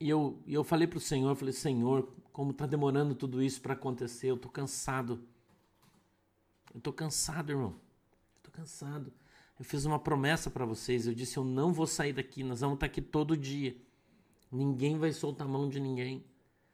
E 0.00 0.08
eu, 0.08 0.40
eu 0.46 0.62
falei 0.62 0.86
para 0.86 0.98
o 0.98 1.00
Senhor, 1.00 1.34
falei, 1.34 1.52
Senhor, 1.52 2.08
como 2.32 2.52
está 2.52 2.66
demorando 2.66 3.16
tudo 3.16 3.42
isso 3.42 3.60
para 3.60 3.72
acontecer, 3.72 4.30
eu 4.30 4.36
estou 4.36 4.50
cansado. 4.50 5.20
Eu 6.72 6.78
estou 6.78 6.92
cansado, 6.92 7.50
irmão. 7.50 7.74
Estou 8.36 8.52
cansado. 8.52 9.12
Eu 9.58 9.64
fiz 9.64 9.84
uma 9.84 9.98
promessa 9.98 10.48
para 10.48 10.64
vocês, 10.64 11.06
eu 11.06 11.14
disse, 11.14 11.36
eu 11.36 11.42
não 11.42 11.72
vou 11.72 11.86
sair 11.86 12.12
daqui, 12.12 12.44
nós 12.44 12.60
vamos 12.60 12.76
estar 12.76 12.86
aqui 12.86 13.02
todo 13.02 13.36
dia. 13.36 13.76
Ninguém 14.52 14.96
vai 14.96 15.12
soltar 15.12 15.48
a 15.48 15.50
mão 15.50 15.68
de 15.68 15.80
ninguém. 15.80 16.24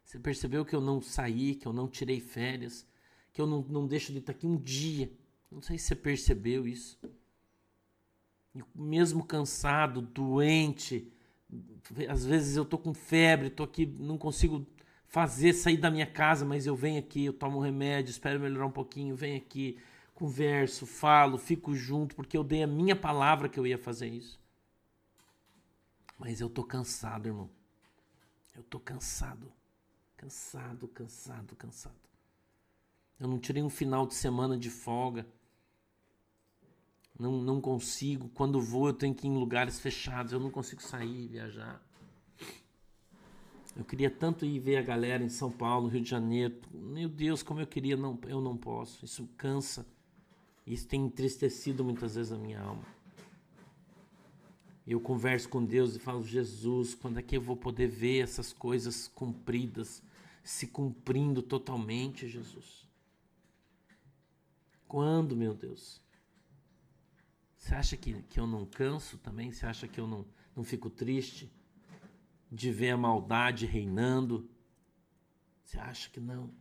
Você 0.04 0.18
percebeu 0.18 0.64
que 0.64 0.74
eu 0.74 0.80
não 0.80 1.00
saí, 1.00 1.54
que 1.54 1.66
eu 1.66 1.72
não 1.72 1.88
tirei 1.88 2.20
férias, 2.20 2.86
que 3.32 3.40
eu 3.40 3.46
não, 3.46 3.62
não 3.62 3.86
deixo 3.86 4.12
de 4.12 4.18
estar 4.18 4.32
aqui 4.32 4.46
um 4.46 4.56
dia. 4.56 5.10
Não 5.50 5.62
sei 5.62 5.78
se 5.78 5.86
você 5.86 5.96
percebeu 5.96 6.68
isso. 6.68 6.98
mesmo 8.74 9.24
cansado, 9.24 10.02
doente, 10.02 11.10
às 12.08 12.24
vezes 12.24 12.56
eu 12.56 12.64
tô 12.64 12.78
com 12.78 12.92
febre, 12.94 13.50
tô 13.50 13.62
aqui, 13.62 13.86
não 13.86 14.18
consigo 14.18 14.66
fazer 15.06 15.52
sair 15.52 15.76
da 15.76 15.90
minha 15.90 16.06
casa, 16.06 16.44
mas 16.44 16.66
eu 16.66 16.74
venho 16.74 16.98
aqui, 16.98 17.24
eu 17.24 17.32
tomo 17.32 17.58
um 17.58 17.62
remédio, 17.62 18.10
espero 18.10 18.40
melhorar 18.40 18.66
um 18.66 18.72
pouquinho, 18.72 19.14
venho 19.14 19.36
aqui, 19.36 19.78
converso, 20.12 20.86
falo, 20.86 21.38
fico 21.38 21.74
junto, 21.74 22.14
porque 22.14 22.36
eu 22.36 22.44
dei 22.44 22.62
a 22.62 22.66
minha 22.66 22.96
palavra 22.96 23.48
que 23.48 23.58
eu 23.58 23.66
ia 23.66 23.78
fazer 23.78 24.08
isso. 24.08 24.40
Mas 26.18 26.40
eu 26.40 26.48
tô 26.48 26.64
cansado, 26.64 27.26
irmão. 27.26 27.50
Eu 28.56 28.62
tô 28.62 28.78
cansado. 28.78 29.52
Cansado, 30.16 30.88
cansado, 30.88 31.57
cansado. 31.57 31.94
Eu 33.18 33.29
não 33.29 33.38
tirei 33.38 33.62
um 33.62 33.70
final 33.70 34.07
de 34.07 34.14
semana 34.14 34.59
de 34.59 34.70
folga. 34.70 35.27
Não, 37.18 37.33
não 37.33 37.61
consigo. 37.61 38.29
Quando 38.31 38.61
vou, 38.61 38.88
eu 38.88 38.92
tenho 38.92 39.14
que 39.14 39.27
ir 39.27 39.31
em 39.31 39.38
lugares 39.38 39.79
fechados. 39.79 40.33
Eu 40.33 40.40
não 40.40 40.50
consigo 40.50 40.83
sair, 40.83 41.29
viajar. 41.29 41.81
Eu 43.77 43.85
queria 43.85 44.11
tanto 44.11 44.44
ir 44.44 44.59
ver 44.61 44.77
a 44.77 44.83
galera 44.83 45.22
em 45.22 45.29
São 45.29 45.50
Paulo, 45.50 45.88
Rio 45.88 46.00
de 46.00 46.09
Janeiro. 46.09 46.61
Meu 46.72 47.09
Deus, 47.09 47.42
como 47.42 47.61
eu 47.61 47.66
queria, 47.66 47.96
não, 47.96 48.18
eu 48.27 48.40
não 48.40 48.57
posso. 48.57 49.05
Isso 49.05 49.29
cansa. 49.37 49.87
Isso 50.66 50.87
tem 50.87 51.05
entristecido 51.05 51.85
muitas 51.85 52.14
vezes 52.14 52.33
a 52.33 52.38
minha 52.38 52.61
alma. 52.61 52.85
Eu 54.87 55.01
converso 55.01 55.49
com 55.49 55.64
Deus 55.64 55.94
e 55.94 55.99
falo: 55.99 56.23
Jesus, 56.23 56.94
quando 56.94 57.18
é 57.18 57.23
que 57.23 57.37
eu 57.37 57.40
vou 57.40 57.57
poder 57.57 57.88
ver 57.88 58.23
essas 58.23 58.53
coisas 58.53 59.09
cumpridas? 59.09 60.03
se 60.42 60.66
cumprindo 60.66 61.40
totalmente, 61.40 62.29
Jesus? 62.29 62.87
Quando, 64.87 65.35
meu 65.35 65.55
Deus? 65.55 66.03
Você 67.57 67.75
acha 67.75 67.97
que, 67.97 68.12
que 68.25 68.38
eu 68.38 68.47
não 68.47 68.66
canso 68.66 69.16
também? 69.16 69.51
Você 69.51 69.64
acha 69.64 69.88
que 69.88 69.99
eu 69.99 70.07
não, 70.07 70.27
não 70.55 70.62
fico 70.62 70.90
triste? 70.90 71.51
de 72.55 72.70
ver 72.70 72.90
a 72.90 72.97
maldade 72.97 73.66
reinando. 73.66 74.49
Você 75.64 75.79
acha 75.79 76.09
que 76.09 76.20
não? 76.20 76.55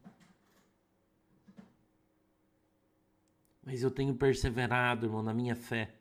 Mas 3.64 3.84
eu 3.84 3.92
tenho 3.92 4.16
perseverado, 4.16 5.06
irmão, 5.06 5.22
na 5.22 5.34
minha 5.34 5.56
fé. 5.56 5.94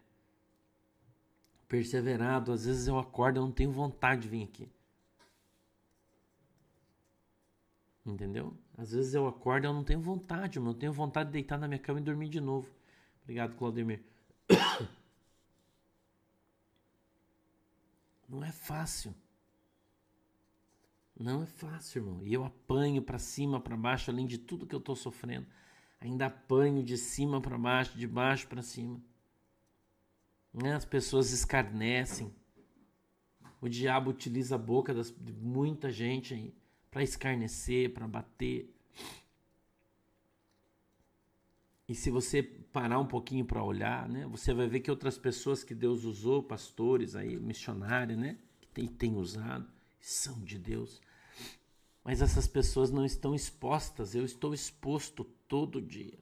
Perseverado, 1.73 2.53
às 2.53 2.67
vezes 2.67 2.87
eu 2.87 2.99
acordo, 2.99 3.39
eu 3.39 3.45
não 3.47 3.51
tenho 3.51 3.73
vontade 3.73 4.21
de 4.21 4.29
vir 4.29 4.45
aqui. 4.45 4.69
Entendeu? 8.05 8.55
Às 8.77 8.93
vezes 8.93 9.15
eu 9.15 9.27
acordo, 9.27 9.65
eu 9.65 9.73
não 9.73 9.83
tenho 9.83 9.99
vontade, 9.99 10.59
irmão. 10.59 10.75
Eu 10.75 10.79
tenho 10.79 10.93
vontade 10.93 11.31
de 11.31 11.33
deitar 11.33 11.59
na 11.59 11.67
minha 11.67 11.79
cama 11.79 11.99
e 11.99 12.03
dormir 12.03 12.29
de 12.29 12.43
novo. 12.43 12.69
Obrigado, 13.23 13.57
Claudemir. 13.57 14.03
Não 18.29 18.45
é 18.45 18.53
fácil. 18.53 19.15
Não 21.19 21.43
é 21.43 21.47
fácil, 21.47 22.01
irmão. 22.03 22.23
E 22.23 22.35
eu 22.35 22.45
apanho 22.45 23.01
para 23.01 23.19
cima, 23.19 23.59
para 23.59 23.79
baixo, 23.79 24.11
além 24.11 24.27
de 24.27 24.37
tudo 24.37 24.67
que 24.67 24.75
eu 24.75 24.79
estou 24.79 24.95
sofrendo. 24.95 25.47
Ainda 26.03 26.27
apanho 26.27 26.83
de 26.83 26.99
cima 26.99 27.41
para 27.41 27.57
baixo, 27.57 27.97
de 27.97 28.07
baixo 28.07 28.47
para 28.47 28.61
cima. 28.61 29.01
Né? 30.53 30.75
As 30.75 30.85
pessoas 30.85 31.33
escarnecem. 31.33 32.35
O 33.61 33.69
diabo 33.69 34.11
utiliza 34.11 34.57
a 34.57 34.59
boca 34.59 34.93
das, 34.93 35.11
de 35.11 35.33
muita 35.33 35.91
gente 35.91 36.53
para 36.91 37.03
escarnecer, 37.03 37.93
para 37.93 38.07
bater. 38.07 38.75
E 41.88 41.95
se 41.95 42.11
você 42.11 42.43
parar 42.43 42.99
um 42.99 43.07
pouquinho 43.07 43.45
para 43.45 43.62
olhar, 43.62 44.09
né, 44.09 44.27
você 44.27 44.55
vai 44.55 44.67
ver 44.67 44.81
que 44.81 44.91
outras 44.91 45.19
pessoas 45.19 45.62
que 45.62 45.75
Deus 45.75 46.05
usou, 46.05 46.43
pastores 46.43 47.15
aí, 47.15 47.37
missionários, 47.37 48.19
né, 48.19 48.38
que 48.61 48.69
tem, 48.69 48.87
tem 48.87 49.17
usado, 49.17 49.71
são 50.01 50.43
de 50.43 50.59
Deus. 50.59 51.01
Mas 52.05 52.21
essas 52.21 52.49
pessoas 52.49 52.91
não 52.91 53.05
estão 53.05 53.35
expostas, 53.35 54.15
eu 54.15 54.25
estou 54.25 54.53
exposto 54.53 55.25
todo 55.47 55.81
dia. 55.81 56.19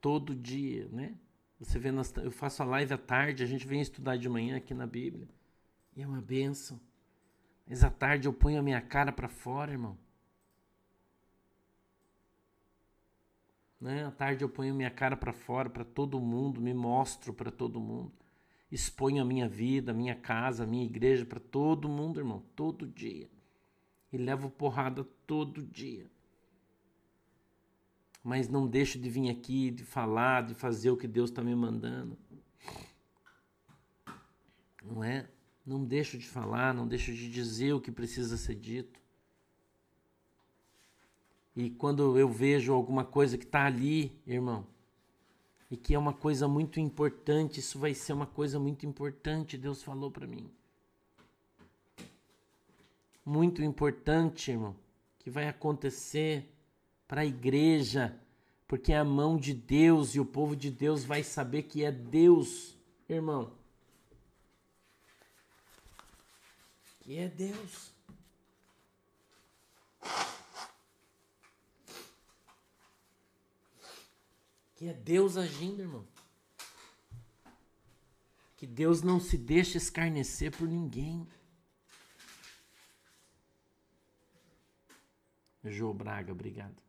Todo 0.00 0.34
dia, 0.34 0.88
né? 0.92 1.16
Você 1.58 1.78
vê, 1.78 1.88
eu 2.22 2.30
faço 2.30 2.62
a 2.62 2.66
live 2.66 2.92
à 2.92 2.98
tarde, 2.98 3.42
a 3.42 3.46
gente 3.46 3.66
vem 3.66 3.80
estudar 3.80 4.16
de 4.16 4.28
manhã 4.28 4.56
aqui 4.56 4.74
na 4.74 4.86
Bíblia. 4.86 5.26
E 5.96 6.02
é 6.02 6.06
uma 6.06 6.20
benção. 6.20 6.78
Mas 7.66 7.82
à 7.82 7.90
tarde 7.90 8.28
eu 8.28 8.32
ponho 8.32 8.60
a 8.60 8.62
minha 8.62 8.80
cara 8.80 9.10
para 9.10 9.28
fora, 9.28 9.72
irmão. 9.72 9.96
Né? 13.80 14.04
À 14.04 14.10
tarde 14.10 14.44
eu 14.44 14.48
ponho 14.48 14.74
minha 14.74 14.90
cara 14.90 15.16
para 15.16 15.32
fora 15.32 15.70
para 15.70 15.84
todo 15.84 16.20
mundo, 16.20 16.60
me 16.60 16.74
mostro 16.74 17.32
para 17.32 17.50
todo 17.50 17.80
mundo. 17.80 18.12
Exponho 18.70 19.22
a 19.22 19.24
minha 19.24 19.48
vida, 19.48 19.92
a 19.92 19.94
minha 19.94 20.14
casa, 20.14 20.64
a 20.64 20.66
minha 20.66 20.84
igreja 20.84 21.24
para 21.24 21.40
todo 21.40 21.88
mundo, 21.88 22.20
irmão, 22.20 22.42
todo 22.54 22.86
dia. 22.86 23.30
E 24.12 24.18
levo 24.18 24.50
porrada 24.50 25.04
todo 25.26 25.62
dia. 25.62 26.10
Mas 28.26 28.48
não 28.48 28.66
deixo 28.66 28.98
de 28.98 29.08
vir 29.08 29.30
aqui, 29.30 29.70
de 29.70 29.84
falar, 29.84 30.42
de 30.42 30.52
fazer 30.52 30.90
o 30.90 30.96
que 30.96 31.06
Deus 31.06 31.30
está 31.30 31.44
me 31.44 31.54
mandando. 31.54 32.18
Não 34.82 35.04
é? 35.04 35.28
Não 35.64 35.84
deixo 35.84 36.18
de 36.18 36.26
falar, 36.26 36.74
não 36.74 36.88
deixo 36.88 37.14
de 37.14 37.30
dizer 37.30 37.72
o 37.72 37.80
que 37.80 37.92
precisa 37.92 38.36
ser 38.36 38.56
dito. 38.56 38.98
E 41.54 41.70
quando 41.70 42.18
eu 42.18 42.28
vejo 42.28 42.72
alguma 42.72 43.04
coisa 43.04 43.38
que 43.38 43.44
está 43.44 43.64
ali, 43.64 44.20
irmão, 44.26 44.66
e 45.70 45.76
que 45.76 45.94
é 45.94 45.98
uma 45.98 46.12
coisa 46.12 46.48
muito 46.48 46.80
importante, 46.80 47.60
isso 47.60 47.78
vai 47.78 47.94
ser 47.94 48.12
uma 48.12 48.26
coisa 48.26 48.58
muito 48.58 48.84
importante, 48.84 49.56
Deus 49.56 49.84
falou 49.84 50.10
para 50.10 50.26
mim. 50.26 50.50
Muito 53.24 53.62
importante, 53.62 54.50
irmão, 54.50 54.74
que 55.20 55.30
vai 55.30 55.46
acontecer 55.46 56.55
para 57.06 57.22
a 57.22 57.26
igreja, 57.26 58.18
porque 58.66 58.92
é 58.92 58.98
a 58.98 59.04
mão 59.04 59.36
de 59.36 59.54
Deus 59.54 60.14
e 60.14 60.20
o 60.20 60.24
povo 60.24 60.56
de 60.56 60.70
Deus 60.70 61.04
vai 61.04 61.22
saber 61.22 61.64
que 61.64 61.84
é 61.84 61.92
Deus, 61.92 62.76
irmão. 63.08 63.52
Que 67.00 67.18
é 67.18 67.28
Deus. 67.28 67.92
Que 74.74 74.88
é 74.88 74.92
Deus 74.92 75.36
agindo, 75.36 75.80
irmão. 75.80 76.06
Que 78.56 78.66
Deus 78.66 79.02
não 79.02 79.20
se 79.20 79.38
deixa 79.38 79.78
escarnecer 79.78 80.50
por 80.50 80.66
ninguém. 80.66 81.26
Jô 85.64 85.92
Braga, 85.94 86.32
obrigado. 86.32 86.85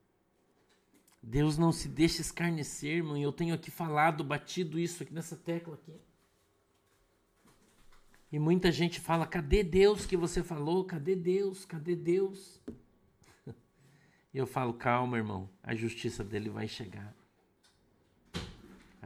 Deus 1.30 1.58
não 1.58 1.72
se 1.72 1.90
deixa 1.90 2.22
escarnecer, 2.22 2.98
irmão. 2.98 3.18
E 3.18 3.24
eu 3.24 3.34
tenho 3.34 3.54
aqui 3.54 3.70
falado, 3.70 4.24
batido 4.24 4.80
isso 4.80 5.04
aqui 5.04 5.14
nessa 5.14 5.36
tecla 5.36 5.76
aqui. 5.76 5.94
E 8.32 8.40
muita 8.40 8.72
gente 8.72 9.00
fala: 9.00 9.28
cadê 9.28 9.64
Deus 9.64 10.06
que 10.06 10.16
você 10.16 10.42
falou? 10.42 10.86
Cadê 10.86 11.16
Deus? 11.16 11.66
Cadê 11.66 11.96
Deus? 11.96 12.62
E 14.34 14.38
eu 14.38 14.46
falo: 14.46 14.74
calma, 14.74 15.18
irmão. 15.18 15.50
A 15.64 15.74
justiça 15.74 16.24
dele 16.24 16.50
vai 16.50 16.68
chegar 16.68 17.16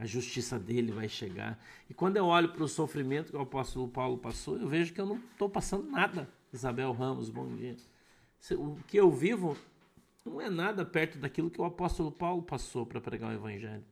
a 0.02 0.04
justiça 0.04 0.58
dele 0.58 0.90
vai 0.90 1.08
chegar. 1.08 1.56
E 1.88 1.94
quando 1.94 2.16
eu 2.16 2.24
olho 2.24 2.48
para 2.48 2.64
o 2.64 2.68
sofrimento 2.68 3.30
que 3.30 3.36
o 3.36 3.40
apóstolo 3.40 3.86
Paulo 3.86 4.18
passou, 4.18 4.58
eu 4.58 4.68
vejo 4.68 4.92
que 4.92 5.00
eu 5.00 5.06
não 5.06 5.16
estou 5.16 5.48
passando 5.48 5.88
nada. 5.88 6.28
Isabel 6.52 6.92
Ramos, 6.92 7.30
bom 7.30 7.46
dia. 7.54 7.76
O 8.52 8.76
que 8.88 8.96
eu 8.96 9.10
vivo 9.12 9.56
não 10.24 10.40
é 10.40 10.48
nada 10.48 10.84
perto 10.84 11.18
daquilo 11.18 11.50
que 11.50 11.60
o 11.60 11.64
apóstolo 11.64 12.10
Paulo 12.10 12.42
passou 12.42 12.86
para 12.86 13.00
pregar 13.00 13.30
o 13.30 13.34
evangelho. 13.34 13.84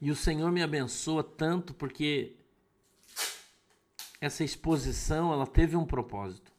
E 0.00 0.10
o 0.10 0.16
Senhor 0.16 0.50
me 0.50 0.62
abençoa 0.62 1.22
tanto 1.22 1.72
porque 1.74 2.36
essa 4.20 4.44
exposição, 4.44 5.32
ela 5.32 5.46
teve 5.46 5.76
um 5.76 5.84
propósito. 5.84 6.52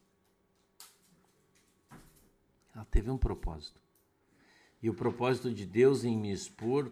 Ela 2.75 2.86
teve 2.86 3.10
um 3.10 3.17
propósito. 3.17 3.82
E 4.82 4.89
o 4.89 4.93
propósito 4.93 5.49
de 5.53 5.65
Deus 5.65 6.03
em 6.03 6.17
me 6.17 6.32
expor 6.32 6.91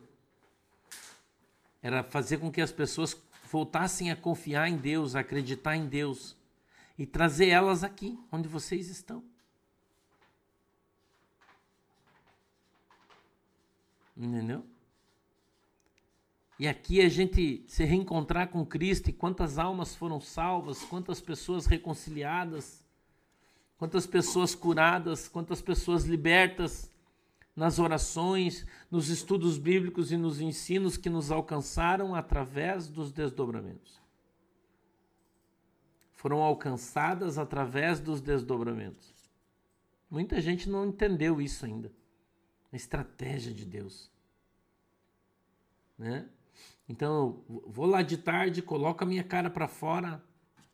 era 1.81 2.03
fazer 2.03 2.37
com 2.37 2.51
que 2.51 2.61
as 2.61 2.71
pessoas 2.71 3.21
voltassem 3.51 4.11
a 4.11 4.15
confiar 4.15 4.69
em 4.69 4.77
Deus, 4.77 5.15
a 5.15 5.19
acreditar 5.19 5.75
em 5.75 5.87
Deus 5.87 6.37
e 6.97 7.05
trazer 7.05 7.47
elas 7.47 7.83
aqui, 7.83 8.17
onde 8.31 8.47
vocês 8.47 8.89
estão. 8.89 9.30
Entendeu? 14.15 14.65
E 16.59 16.67
aqui 16.67 17.01
a 17.01 17.09
gente 17.09 17.63
se 17.67 17.83
reencontrar 17.83 18.49
com 18.49 18.63
Cristo 18.63 19.09
e 19.09 19.13
quantas 19.13 19.57
almas 19.57 19.95
foram 19.95 20.21
salvas, 20.21 20.83
quantas 20.83 21.19
pessoas 21.19 21.65
reconciliadas, 21.65 22.85
quantas 23.79 24.05
pessoas 24.05 24.53
curadas, 24.53 25.27
quantas 25.27 25.59
pessoas 25.59 26.03
libertas 26.03 26.91
nas 27.55 27.79
orações, 27.79 28.65
nos 28.91 29.09
estudos 29.09 29.57
bíblicos 29.57 30.11
e 30.11 30.17
nos 30.17 30.39
ensinos 30.39 30.97
que 30.97 31.09
nos 31.09 31.31
alcançaram 31.31 32.13
através 32.13 32.87
dos 32.87 33.11
desdobramentos. 33.11 33.99
Foram 36.13 36.43
alcançadas 36.43 37.39
através 37.39 37.99
dos 37.99 38.21
desdobramentos. 38.21 39.15
Muita 40.09 40.39
gente 40.39 40.69
não 40.69 40.85
entendeu 40.85 41.41
isso 41.41 41.65
ainda. 41.65 41.91
A 42.71 42.75
estratégia 42.75 43.53
de 43.53 43.65
Deus. 43.65 44.09
Né? 45.97 46.27
Então, 46.87 47.43
vou 47.47 47.85
lá 47.85 48.01
de 48.01 48.17
tarde, 48.17 48.61
coloco 48.61 49.03
a 49.03 49.07
minha 49.07 49.23
cara 49.23 49.49
para 49.49 49.67
fora, 49.67 50.23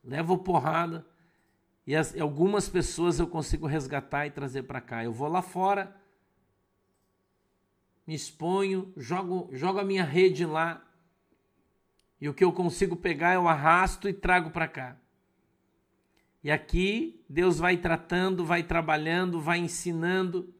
levo 0.03 0.37
porrada, 0.37 1.05
e 1.85 1.95
as, 1.95 2.17
algumas 2.19 2.67
pessoas 2.67 3.19
eu 3.19 3.27
consigo 3.27 3.65
resgatar 3.65 4.27
e 4.27 4.31
trazer 4.31 4.63
para 4.63 4.81
cá. 4.81 5.03
Eu 5.03 5.13
vou 5.13 5.27
lá 5.27 5.41
fora, 5.41 5.95
me 8.05 8.15
exponho, 8.15 8.93
jogo, 8.95 9.49
jogo 9.51 9.79
a 9.79 9.83
minha 9.83 10.03
rede 10.03 10.45
lá 10.45 10.81
e 12.19 12.27
o 12.27 12.33
que 12.33 12.43
eu 12.43 12.51
consigo 12.51 12.95
pegar 12.95 13.35
eu 13.35 13.47
arrasto 13.47 14.07
e 14.09 14.13
trago 14.13 14.49
para 14.49 14.67
cá. 14.67 14.97
E 16.43 16.49
aqui 16.49 17.23
Deus 17.29 17.59
vai 17.59 17.77
tratando, 17.77 18.45
vai 18.45 18.63
trabalhando, 18.63 19.39
vai 19.41 19.59
ensinando, 19.59 20.53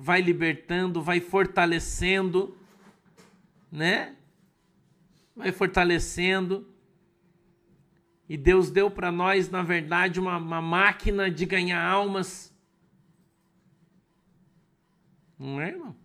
vai 0.00 0.20
libertando, 0.20 1.02
vai 1.02 1.20
fortalecendo, 1.20 2.56
né? 3.70 4.16
Vai 5.36 5.52
fortalecendo. 5.52 6.66
E 8.28 8.36
Deus 8.36 8.70
deu 8.70 8.90
para 8.90 9.12
nós, 9.12 9.50
na 9.50 9.62
verdade, 9.62 10.18
uma, 10.18 10.36
uma 10.36 10.62
máquina 10.62 11.30
de 11.30 11.44
ganhar 11.44 11.84
almas. 11.84 12.54
Não 15.38 15.60
é, 15.60 15.68
irmão? 15.68 15.96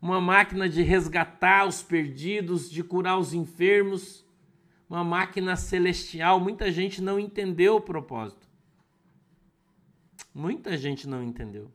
uma 0.00 0.20
máquina 0.20 0.68
de 0.68 0.82
resgatar 0.82 1.66
os 1.66 1.82
perdidos, 1.82 2.70
de 2.70 2.82
curar 2.84 3.18
os 3.18 3.34
enfermos, 3.34 4.24
uma 4.88 5.02
máquina 5.02 5.56
celestial. 5.56 6.40
Muita 6.40 6.70
gente 6.70 7.02
não 7.02 7.18
entendeu 7.18 7.76
o 7.76 7.80
propósito. 7.80 8.48
Muita 10.32 10.76
gente 10.76 11.06
não 11.08 11.22
entendeu. 11.22 11.70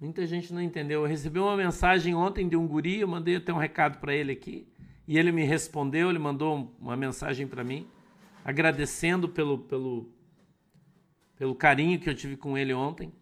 Muita 0.00 0.24
gente 0.26 0.52
não 0.52 0.62
entendeu. 0.62 1.02
Eu 1.02 1.08
recebi 1.08 1.40
uma 1.40 1.56
mensagem 1.56 2.14
ontem 2.14 2.48
de 2.48 2.56
um 2.56 2.68
guri, 2.68 3.00
eu 3.00 3.08
mandei 3.08 3.34
até 3.34 3.52
um 3.52 3.58
recado 3.58 3.98
para 3.98 4.14
ele 4.14 4.30
aqui, 4.30 4.68
e 5.08 5.18
ele 5.18 5.32
me 5.32 5.42
respondeu, 5.42 6.08
ele 6.08 6.20
mandou 6.20 6.72
uma 6.78 6.96
mensagem 6.96 7.48
para 7.48 7.64
mim, 7.64 7.84
agradecendo 8.44 9.28
pelo, 9.28 9.58
pelo, 9.58 10.08
pelo 11.36 11.54
carinho 11.54 11.98
que 11.98 12.08
eu 12.08 12.14
tive 12.14 12.36
com 12.36 12.56
ele 12.56 12.72
ontem. 12.72 13.12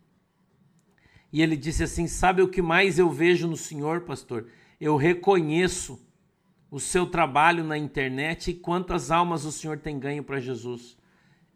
E 1.33 1.41
ele 1.41 1.57
disse 1.57 1.83
assim: 1.83 2.07
Sabe 2.07 2.43
o 2.43 2.49
que 2.49 2.61
mais 2.61 2.99
eu 2.99 3.11
vejo 3.11 3.49
no 3.49 3.57
senhor, 3.57 4.03
pastor? 4.03 4.47
Eu 4.79 4.97
reconheço 4.97 5.99
o 6.71 6.79
seu 6.79 7.07
trabalho 7.07 7.65
na 7.65 7.79
internet 7.79 8.51
e 8.51 8.55
quantas 8.55 9.11
almas 9.11 9.47
o 9.47 9.53
senhor 9.53 9.79
tem 9.79 9.99
ganho 9.99 10.23
para 10.23 10.41
Jesus. 10.41 10.97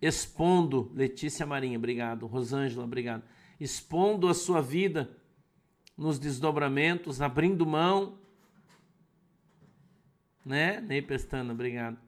Expondo, 0.00 0.90
Letícia 0.94 1.44
Marinha, 1.44 1.76
obrigado. 1.76 2.26
Rosângela, 2.26 2.84
obrigado. 2.84 3.22
Expondo 3.60 4.26
a 4.26 4.34
sua 4.34 4.62
vida 4.62 5.16
nos 5.96 6.18
desdobramentos, 6.18 7.20
abrindo 7.20 7.66
mão, 7.66 8.18
né? 10.44 10.80
Ney 10.80 11.02
Pestana, 11.02 11.52
obrigado. 11.52 11.98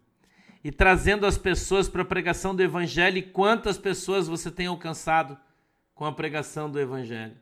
E 0.65 0.71
trazendo 0.71 1.27
as 1.27 1.37
pessoas 1.37 1.89
para 1.89 2.03
a 2.03 2.07
pregação 2.07 2.55
do 2.55 2.63
Evangelho. 2.63 3.19
E 3.19 3.23
quantas 3.23 3.77
pessoas 3.77 4.29
você 4.29 4.51
tem 4.51 4.67
alcançado 4.67 5.39
com 5.95 6.05
a 6.05 6.13
pregação 6.13 6.71
do 6.71 6.81
Evangelho? 6.81 7.37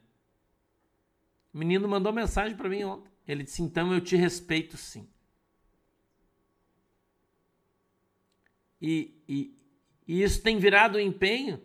O 1.52 1.58
menino 1.58 1.86
mandou 1.86 2.12
mensagem 2.12 2.56
para 2.56 2.68
mim 2.68 2.82
ontem. 2.84 3.10
Ele 3.28 3.44
disse: 3.44 3.62
Então 3.62 3.92
eu 3.92 4.00
te 4.00 4.16
respeito 4.16 4.76
sim. 4.76 5.08
E, 8.80 9.14
e, 9.28 9.54
e 10.08 10.22
isso 10.22 10.42
tem 10.42 10.58
virado 10.58 10.96
um 10.96 11.00
empenho. 11.00 11.60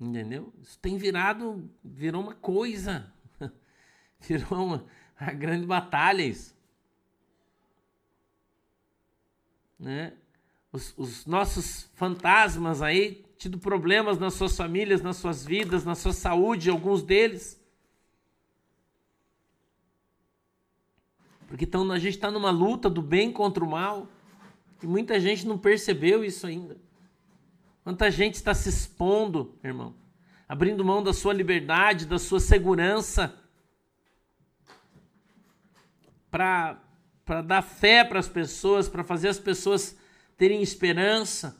Entendeu? 0.00 0.52
Isso 0.62 0.78
tem 0.78 0.96
virado, 0.96 1.68
virou 1.82 2.22
uma 2.22 2.34
coisa. 2.34 3.12
virou 4.20 4.64
uma, 4.64 4.84
uma 5.20 5.32
grande 5.32 5.66
batalha 5.66 6.22
isso. 6.22 6.56
Né? 9.78 10.12
Os, 10.72 10.94
os 10.96 11.26
nossos 11.26 11.90
fantasmas 11.94 12.82
aí 12.82 13.24
tido 13.36 13.58
problemas 13.58 14.18
nas 14.18 14.34
suas 14.34 14.56
famílias, 14.56 15.00
nas 15.00 15.16
suas 15.16 15.44
vidas, 15.44 15.84
na 15.84 15.94
sua 15.94 16.12
saúde, 16.12 16.70
alguns 16.70 17.02
deles. 17.02 17.58
Porque 21.48 21.64
então 21.64 21.90
a 21.90 21.98
gente 21.98 22.14
está 22.14 22.30
numa 22.30 22.50
luta 22.50 22.90
do 22.90 23.00
bem 23.00 23.32
contra 23.32 23.64
o 23.64 23.70
mal. 23.70 24.06
E 24.82 24.86
muita 24.86 25.18
gente 25.18 25.46
não 25.46 25.58
percebeu 25.58 26.24
isso 26.24 26.46
ainda. 26.46 26.76
Quanta 27.88 28.10
gente 28.10 28.34
está 28.34 28.52
se 28.52 28.68
expondo, 28.68 29.58
irmão, 29.64 29.94
abrindo 30.46 30.84
mão 30.84 31.02
da 31.02 31.14
sua 31.14 31.32
liberdade, 31.32 32.04
da 32.04 32.18
sua 32.18 32.38
segurança, 32.38 33.34
para 36.30 36.82
dar 37.46 37.62
fé 37.62 38.04
para 38.04 38.18
as 38.18 38.28
pessoas, 38.28 38.90
para 38.90 39.02
fazer 39.02 39.28
as 39.28 39.38
pessoas 39.38 39.96
terem 40.36 40.60
esperança. 40.60 41.58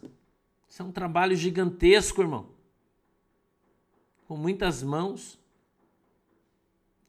Isso 0.69 0.83
é 0.83 0.85
um 0.85 0.93
trabalho 0.93 1.35
gigantesco, 1.35 2.21
irmão. 2.21 2.51
Com 4.27 4.37
muitas 4.37 4.83
mãos. 4.83 5.41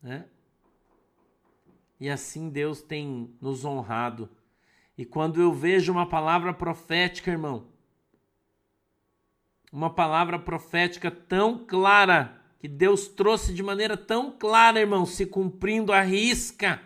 Né? 0.01 0.23
E 1.99 2.09
assim 2.09 2.49
Deus 2.49 2.81
tem 2.81 3.35
nos 3.41 3.65
honrado. 3.65 4.29
E 4.97 5.03
quando 5.03 5.41
eu 5.41 5.51
vejo 5.51 5.91
uma 5.91 6.07
palavra 6.07 6.53
profética, 6.53 7.29
irmão, 7.29 7.67
uma 9.71 9.89
palavra 9.89 10.39
profética 10.39 11.09
tão 11.09 11.65
clara, 11.65 12.41
que 12.59 12.67
Deus 12.67 13.07
trouxe 13.07 13.53
de 13.53 13.63
maneira 13.63 13.95
tão 13.95 14.31
clara, 14.31 14.79
irmão, 14.79 15.05
se 15.05 15.25
cumprindo 15.25 15.93
a 15.93 16.01
risca 16.01 16.81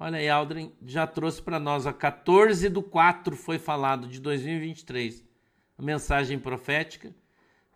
Olha 0.00 0.18
aí, 0.18 0.28
Aldrin 0.28 0.72
já 0.86 1.08
trouxe 1.08 1.42
para 1.42 1.58
nós, 1.58 1.84
a 1.84 1.92
14 1.92 2.68
do 2.68 2.80
4 2.80 3.34
foi 3.34 3.58
falado 3.58 4.06
de 4.06 4.20
2023, 4.20 5.24
a 5.76 5.82
mensagem 5.82 6.38
profética. 6.38 7.12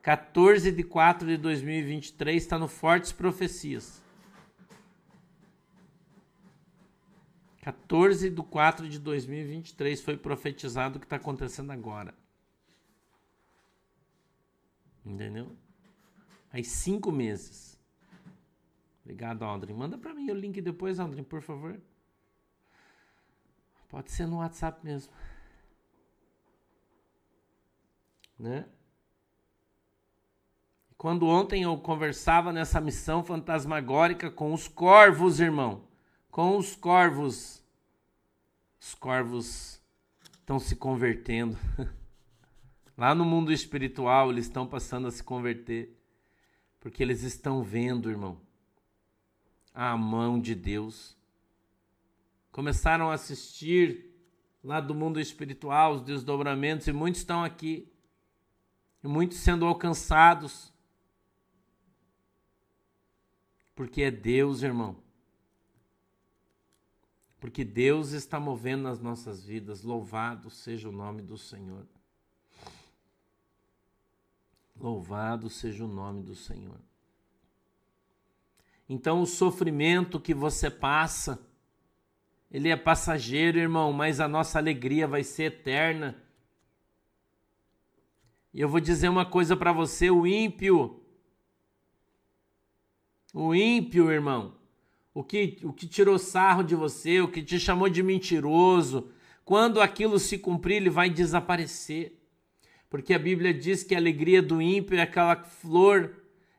14 0.03 0.71
de 0.71 0.85
4 0.85 1.27
de 1.27 1.37
2023 1.37 2.41
está 2.41 2.61
no 2.61 2.69
Fortes 2.69 3.11
Profecias. 3.11 4.01
14 7.63 8.31
de 8.31 8.41
4 8.41 8.89
de 8.89 9.01
2023 9.01 10.01
foi 10.01 10.17
profetizado 10.17 10.99
o 10.99 11.01
que 11.01 11.07
está 11.07 11.17
acontecendo 11.17 11.73
agora. 11.73 12.15
Entendeu? 15.05 15.57
Aí 16.53 16.63
cinco 16.63 17.11
meses. 17.11 17.81
Obrigado, 19.03 19.45
Aldrin. 19.45 19.75
Manda 19.75 19.99
para 19.99 20.15
mim 20.15 20.31
o 20.31 20.35
link 20.35 20.61
depois, 20.61 21.01
Aldrin, 21.01 21.25
por 21.25 21.43
favor. 21.43 21.81
Pode 23.89 24.11
ser 24.11 24.27
no 24.27 24.39
WhatsApp 24.39 24.85
mesmo. 24.85 25.13
Né? 28.39 28.67
Quando 30.97 31.27
ontem 31.27 31.65
eu 31.65 31.77
conversava 31.79 32.53
nessa 32.53 32.81
missão 32.81 33.25
fantasmagórica 33.25 34.31
com 34.31 34.53
os 34.53 34.69
corvos, 34.69 35.41
irmão, 35.41 35.85
com 36.31 36.57
os 36.57 36.77
corvos, 36.77 37.63
os 38.81 38.95
corvos 38.95 39.81
estão 40.39 40.61
se 40.61 40.77
convertendo. 40.77 41.59
Lá 42.97 43.15
no 43.15 43.25
mundo 43.25 43.53
espiritual, 43.53 44.31
eles 44.31 44.47
estão 44.47 44.67
passando 44.67 45.09
a 45.09 45.11
se 45.11 45.23
converter, 45.23 45.97
porque 46.79 47.03
eles 47.03 47.23
estão 47.23 47.63
vendo, 47.63 48.11
irmão, 48.11 48.41
a 49.75 49.97
mão 49.97 50.41
de 50.41 50.55
Deus 50.55 51.17
começaram 52.51 53.11
a 53.11 53.15
assistir 53.15 54.11
lá 54.63 54.79
do 54.81 54.95
mundo 54.95 55.19
espiritual, 55.19 55.95
os 55.95 56.03
desdobramentos, 56.03 56.87
e 56.87 56.93
muitos 56.93 57.23
estão 57.23 57.43
aqui, 57.43 57.91
e 59.03 59.09
muitos 59.09 59.39
sendo 59.39 59.65
alcançados, 59.65 60.73
porque 63.75 64.03
é 64.03 64.11
Deus, 64.11 64.63
irmão. 64.63 64.97
Porque 67.41 67.65
Deus 67.65 68.13
está 68.13 68.39
movendo 68.39 68.83
nas 68.83 69.01
nossas 69.01 69.45
vidas, 69.45 69.83
louvado 69.83 70.49
seja 70.49 70.89
o 70.89 70.93
nome 70.93 71.23
do 71.23 71.37
Senhor. 71.37 71.85
Louvado 74.83 75.49
seja 75.49 75.85
o 75.85 75.89
nome 75.89 76.25
do 76.25 76.35
Senhor. 76.35 76.81
Então, 78.89 79.23
o 79.23 79.27
sofrimento 79.27 80.19
que 80.19 80.35
você 80.35 80.69
passa, 80.69 81.41
ele 82.51 82.69
é 82.69 82.77
passageiro, 82.77 83.61
irmão, 83.61 83.93
mas 83.93 84.19
a 84.19 84.27
nossa 84.27 84.59
alegria 84.59 85.07
vai 85.07 85.23
ser 85.23 85.45
eterna. 85.45 86.21
E 88.53 88.61
eu 88.61 88.69
vou 88.69 88.81
dizer 88.81 89.09
uma 89.09 89.25
coisa 89.25 89.57
para 89.57 89.73
você: 89.73 90.11
o 90.11 90.27
ímpio, 90.27 91.01
o 93.33 93.55
ímpio, 93.55 94.11
irmão, 94.11 94.57
o 95.15 95.23
que, 95.23 95.61
o 95.63 95.73
que 95.73 95.87
tirou 95.87 96.19
sarro 96.19 96.65
de 96.65 96.75
você, 96.75 97.21
o 97.21 97.31
que 97.31 97.41
te 97.41 97.61
chamou 97.61 97.89
de 97.89 98.03
mentiroso, 98.03 99.13
quando 99.45 99.81
aquilo 99.81 100.19
se 100.19 100.39
cumprir, 100.39 100.79
ele 100.79 100.91
vai 100.91 101.09
desaparecer. 101.09 102.22
Porque 102.93 103.15
a 103.15 103.19
Bíblia 103.19 103.55
diz 103.55 103.83
que 103.83 103.95
a 103.95 103.99
alegria 103.99 104.43
do 104.43 104.61
ímpio 104.61 104.99
é 104.99 105.01
aquela 105.01 105.35
flor, 105.35 106.11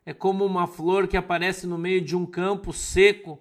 é 0.04 0.16
como 0.16 0.44
uma 0.44 0.66
flor 0.66 1.08
que 1.08 1.16
aparece 1.16 1.68
no 1.68 1.78
meio 1.78 2.02
de 2.02 2.16
um 2.16 2.26
campo 2.26 2.74
seco 2.74 3.40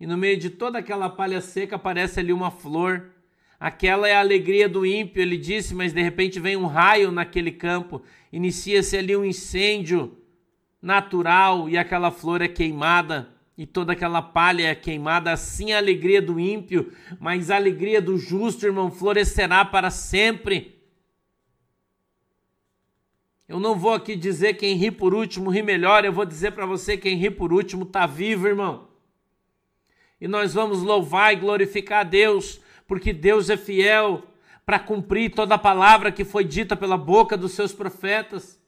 e 0.00 0.04
no 0.04 0.18
meio 0.18 0.36
de 0.36 0.50
toda 0.50 0.80
aquela 0.80 1.08
palha 1.08 1.40
seca 1.40 1.76
aparece 1.76 2.18
ali 2.18 2.32
uma 2.32 2.50
flor. 2.50 3.12
Aquela 3.60 4.08
é 4.08 4.12
a 4.12 4.18
alegria 4.18 4.68
do 4.68 4.84
ímpio, 4.84 5.22
ele 5.22 5.36
disse, 5.36 5.72
mas 5.72 5.92
de 5.92 6.02
repente 6.02 6.40
vem 6.40 6.56
um 6.56 6.66
raio 6.66 7.12
naquele 7.12 7.52
campo, 7.52 8.02
inicia-se 8.32 8.96
ali 8.96 9.16
um 9.16 9.24
incêndio 9.24 10.18
natural 10.82 11.68
e 11.68 11.78
aquela 11.78 12.10
flor 12.10 12.42
é 12.42 12.48
queimada 12.48 13.28
e 13.56 13.64
toda 13.66 13.92
aquela 13.92 14.20
palha 14.20 14.66
é 14.66 14.74
queimada. 14.74 15.30
Assim 15.30 15.72
a 15.72 15.78
alegria 15.78 16.20
do 16.20 16.40
ímpio, 16.40 16.92
mas 17.20 17.52
a 17.52 17.54
alegria 17.54 18.02
do 18.02 18.18
justo, 18.18 18.66
irmão, 18.66 18.90
florescerá 18.90 19.64
para 19.64 19.90
sempre. 19.90 20.73
Eu 23.48 23.60
não 23.60 23.76
vou 23.76 23.92
aqui 23.92 24.16
dizer 24.16 24.54
quem 24.54 24.74
ri 24.74 24.90
por 24.90 25.14
último 25.14 25.50
ri 25.50 25.62
melhor, 25.62 26.04
eu 26.04 26.12
vou 26.12 26.24
dizer 26.24 26.52
para 26.52 26.66
você 26.66 26.96
quem 26.96 27.16
ri 27.16 27.30
por 27.30 27.52
último 27.52 27.84
está 27.84 28.06
vivo, 28.06 28.46
irmão 28.46 28.94
e 30.24 30.28
nós 30.28 30.54
vamos 30.54 30.80
louvar 30.80 31.34
e 31.34 31.36
glorificar 31.36 32.00
a 32.00 32.04
Deus, 32.04 32.58
porque 32.86 33.12
Deus 33.12 33.50
é 33.50 33.58
fiel 33.58 34.22
para 34.64 34.78
cumprir 34.78 35.34
toda 35.34 35.56
a 35.56 35.58
palavra 35.58 36.10
que 36.10 36.24
foi 36.24 36.44
dita 36.44 36.74
pela 36.74 36.96
boca 36.96 37.36
dos 37.36 37.52
seus 37.52 37.74
profetas. 37.74 38.58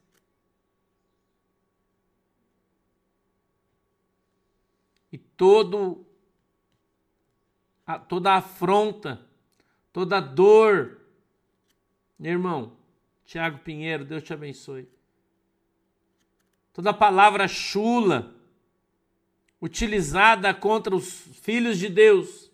e 5.10 5.16
todo 5.16 6.04
a, 7.86 7.98
toda 7.98 8.34
afronta, 8.34 9.24
toda 9.94 10.20
dor. 10.20 11.00
Meu 12.18 12.32
irmão, 12.32 12.75
Tiago 13.26 13.58
Pinheiro, 13.58 14.04
Deus 14.04 14.22
te 14.22 14.32
abençoe. 14.32 14.88
Toda 16.72 16.94
palavra 16.94 17.48
chula 17.48 18.34
utilizada 19.60 20.54
contra 20.54 20.94
os 20.94 21.22
filhos 21.42 21.76
de 21.76 21.88
Deus 21.88 22.52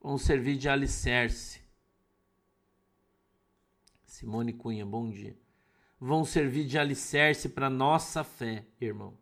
vão 0.00 0.16
servir 0.16 0.56
de 0.56 0.70
alicerce. 0.70 1.60
Simone 4.06 4.54
Cunha, 4.54 4.86
bom 4.86 5.10
dia. 5.10 5.36
Vão 6.00 6.24
servir 6.24 6.64
de 6.64 6.78
alicerce 6.78 7.48
para 7.50 7.68
nossa 7.68 8.24
fé, 8.24 8.64
irmão. 8.80 9.18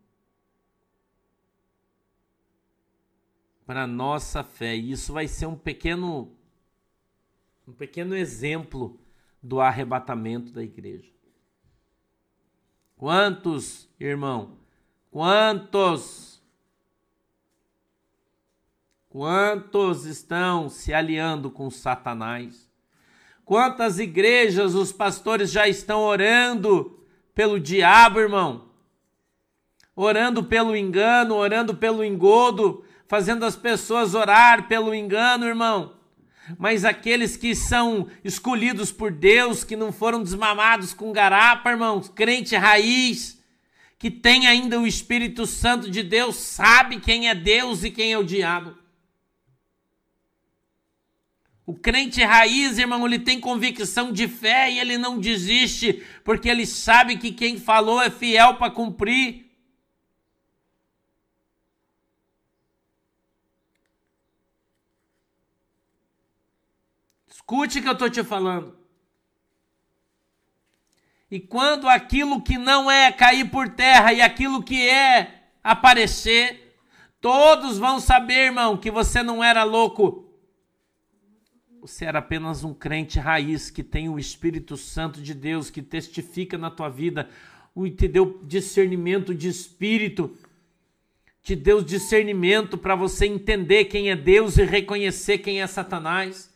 Para 3.67 3.87
nossa 3.87 4.45
fé. 4.45 4.77
E 4.77 4.93
isso 4.93 5.13
vai 5.13 5.27
ser 5.27 5.47
um 5.47 5.57
pequeno 5.57 6.37
um 7.67 7.73
pequeno 7.73 8.15
exemplo 8.17 9.02
do 9.43 9.61
arrebatamento 9.61 10.53
da 10.53 10.63
igreja. 10.63 11.11
Quantos, 12.97 13.89
irmão, 13.99 14.63
Quantos? 15.13 16.43
Quantos 19.11 20.07
estão 20.07 20.71
se 20.71 20.95
aliando 20.95 21.51
com 21.51 21.71
Satanás? 21.71 22.67
Quantas 23.45 23.99
igrejas 23.99 24.75
os 24.75 24.91
pastores 24.91 25.51
já 25.51 25.69
estão 25.69 26.01
orando 26.01 26.99
pelo 27.35 27.61
diabo, 27.61 28.21
irmão? 28.21 28.71
Orando 29.95 30.43
pelo 30.43 30.75
engano, 30.75 31.35
orando 31.35 31.77
pelo 31.77 32.03
engodo, 32.03 32.83
fazendo 33.07 33.45
as 33.45 33.55
pessoas 33.55 34.15
orar 34.15 34.67
pelo 34.67 34.95
engano, 34.95 35.45
irmão. 35.45 35.93
Mas 36.59 36.85
aqueles 36.85 37.37
que 37.37 37.55
são 37.55 38.09
escolhidos 38.25 38.91
por 38.91 39.13
Deus, 39.13 39.63
que 39.65 39.77
não 39.77 39.93
foram 39.93 40.23
desmamados 40.23 40.93
com 40.93 41.13
garapa, 41.13 41.71
irmãos, 41.71 42.09
crente 42.09 42.57
raiz, 42.57 43.41
que 43.99 44.11
tem 44.11 44.47
ainda 44.47 44.81
o 44.81 44.87
Espírito 44.87 45.47
Santo 45.47 45.89
de 45.89 46.03
Deus, 46.03 46.37
sabe 46.37 46.99
quem 46.99 47.29
é 47.29 47.35
Deus 47.35 47.85
e 47.85 47.91
quem 47.91 48.13
é 48.13 48.19
o 48.19 48.25
diabo. 48.25 48.77
O 51.65 51.75
crente 51.75 52.21
raiz, 52.23 52.77
irmão, 52.77 53.07
ele 53.07 53.21
tem 53.21 53.39
convicção 53.39 54.13
de 54.13 54.27
fé 54.27 54.71
e 54.71 54.81
ele 54.81 54.99
não 54.99 55.19
desiste, 55.19 56.03
porque 56.25 56.49
ele 56.49 56.67
sabe 56.67 57.17
que 57.17 57.31
quem 57.31 57.57
falou 57.57 58.03
é 58.03 58.11
fiel 58.11 58.55
para 58.57 58.73
cumprir. 58.73 59.52
Escute 67.53 67.81
o 67.81 67.83
que 67.83 67.89
eu 67.89 67.93
estou 67.93 68.09
te 68.09 68.25
falando. 68.25 68.75
E 71.31 71.39
quando 71.39 71.87
aquilo 71.87 72.41
que 72.41 72.57
não 72.57 72.91
é 72.91 73.13
cair 73.13 73.51
por 73.51 73.69
terra 73.69 74.11
e 74.11 74.23
aquilo 74.23 74.63
que 74.63 74.89
é 74.89 75.51
aparecer, 75.63 76.79
todos 77.21 77.77
vão 77.77 78.01
saber, 78.01 78.47
irmão, 78.47 78.79
que 78.79 78.91
você 78.91 79.23
não 79.23 79.45
era 79.45 79.65
louco. 79.65 80.33
Você 81.83 82.07
era 82.07 82.21
apenas 82.21 82.65
um 82.65 82.73
crente 82.73 83.19
raiz 83.19 83.71
que 83.71 83.83
tem 83.83 84.09
o 84.09 84.19
Espírito 84.19 84.75
Santo 84.79 85.21
de 85.21 85.35
Deus 85.35 85.69
que 85.69 85.83
testifica 85.83 86.57
na 86.57 86.71
tua 86.71 86.89
vida, 86.89 87.29
o 87.75 87.87
entendeu 87.87 88.41
discernimento 88.45 89.35
de 89.35 89.49
espírito, 89.49 90.35
te 91.43 91.55
deu 91.55 91.83
discernimento 91.83 92.79
para 92.79 92.95
você 92.95 93.27
entender 93.27 93.85
quem 93.87 94.11
é 94.11 94.17
Deus 94.17 94.57
e 94.57 94.65
reconhecer 94.65 95.37
quem 95.37 95.61
é 95.61 95.67
Satanás. 95.67 96.52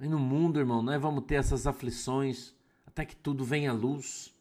E 0.00 0.08
no 0.08 0.18
mundo, 0.18 0.58
irmão, 0.58 0.82
nós 0.82 1.00
vamos 1.00 1.24
ter 1.24 1.34
essas 1.34 1.66
aflições 1.66 2.54
até 2.86 3.04
que 3.04 3.14
tudo 3.14 3.44
venha 3.44 3.70
à 3.70 3.74
luz. 3.74 4.34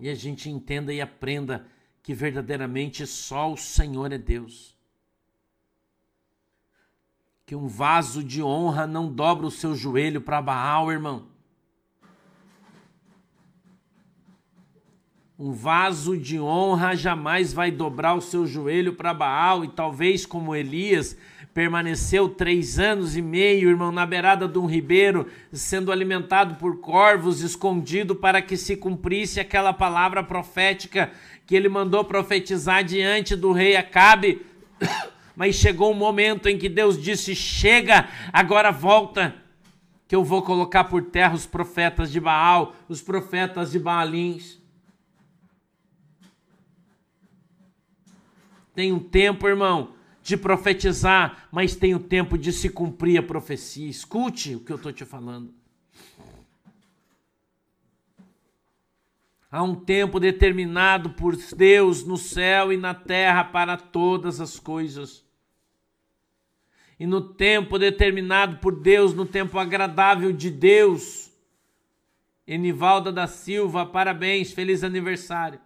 E 0.00 0.08
a 0.08 0.14
gente 0.14 0.48
entenda 0.48 0.92
e 0.92 1.02
aprenda 1.02 1.66
que 2.02 2.14
verdadeiramente 2.14 3.06
só 3.06 3.52
o 3.52 3.56
Senhor 3.58 4.10
é 4.12 4.18
Deus. 4.18 4.74
Que 7.44 7.54
um 7.54 7.66
vaso 7.66 8.24
de 8.24 8.42
honra 8.42 8.86
não 8.86 9.12
dobra 9.12 9.46
o 9.46 9.50
seu 9.50 9.74
joelho 9.74 10.20
para 10.20 10.40
Baal, 10.40 10.90
irmão. 10.90 11.28
Um 15.38 15.52
vaso 15.52 16.16
de 16.16 16.40
honra 16.40 16.96
jamais 16.96 17.52
vai 17.52 17.70
dobrar 17.70 18.14
o 18.14 18.22
seu 18.22 18.46
joelho 18.46 18.94
para 18.94 19.12
Baal, 19.12 19.62
e 19.64 19.68
talvez 19.68 20.24
como 20.24 20.54
Elias, 20.54 21.16
permaneceu 21.56 22.28
três 22.28 22.78
anos 22.78 23.16
e 23.16 23.22
meio, 23.22 23.70
irmão, 23.70 23.90
na 23.90 24.04
beirada 24.04 24.46
de 24.46 24.58
um 24.58 24.66
ribeiro, 24.66 25.26
sendo 25.50 25.90
alimentado 25.90 26.56
por 26.56 26.82
corvos, 26.82 27.40
escondido 27.40 28.14
para 28.14 28.42
que 28.42 28.58
se 28.58 28.76
cumprisse 28.76 29.40
aquela 29.40 29.72
palavra 29.72 30.22
profética 30.22 31.10
que 31.46 31.56
ele 31.56 31.70
mandou 31.70 32.04
profetizar 32.04 32.84
diante 32.84 33.34
do 33.34 33.52
rei 33.52 33.74
Acabe. 33.74 34.44
Mas 35.34 35.54
chegou 35.54 35.90
um 35.90 35.96
momento 35.96 36.46
em 36.46 36.58
que 36.58 36.68
Deus 36.68 37.02
disse: 37.02 37.34
Chega, 37.34 38.06
agora 38.30 38.70
volta, 38.70 39.34
que 40.06 40.14
eu 40.14 40.22
vou 40.22 40.42
colocar 40.42 40.84
por 40.84 41.04
terra 41.04 41.34
os 41.34 41.46
profetas 41.46 42.12
de 42.12 42.20
Baal, 42.20 42.76
os 42.86 43.00
profetas 43.00 43.72
de 43.72 43.78
Baalins. 43.78 44.60
Tem 48.74 48.92
um 48.92 48.98
tempo, 48.98 49.48
irmão, 49.48 49.95
de 50.26 50.36
profetizar, 50.36 51.46
mas 51.52 51.76
tem 51.76 51.94
o 51.94 52.00
tempo 52.00 52.36
de 52.36 52.52
se 52.52 52.68
cumprir 52.68 53.16
a 53.16 53.22
profecia. 53.22 53.88
Escute 53.88 54.56
o 54.56 54.60
que 54.60 54.72
eu 54.72 54.76
estou 54.76 54.92
te 54.92 55.04
falando. 55.04 55.54
Há 59.48 59.62
um 59.62 59.76
tempo 59.76 60.18
determinado 60.18 61.10
por 61.10 61.36
Deus 61.36 62.04
no 62.04 62.16
céu 62.16 62.72
e 62.72 62.76
na 62.76 62.92
terra 62.92 63.44
para 63.44 63.76
todas 63.76 64.40
as 64.40 64.58
coisas. 64.58 65.24
E 66.98 67.06
no 67.06 67.20
tempo 67.20 67.78
determinado 67.78 68.56
por 68.56 68.80
Deus, 68.80 69.14
no 69.14 69.26
tempo 69.26 69.60
agradável 69.60 70.32
de 70.32 70.50
Deus. 70.50 71.30
Enivalda 72.44 73.12
da 73.12 73.28
Silva, 73.28 73.86
parabéns, 73.86 74.50
feliz 74.50 74.82
aniversário. 74.82 75.60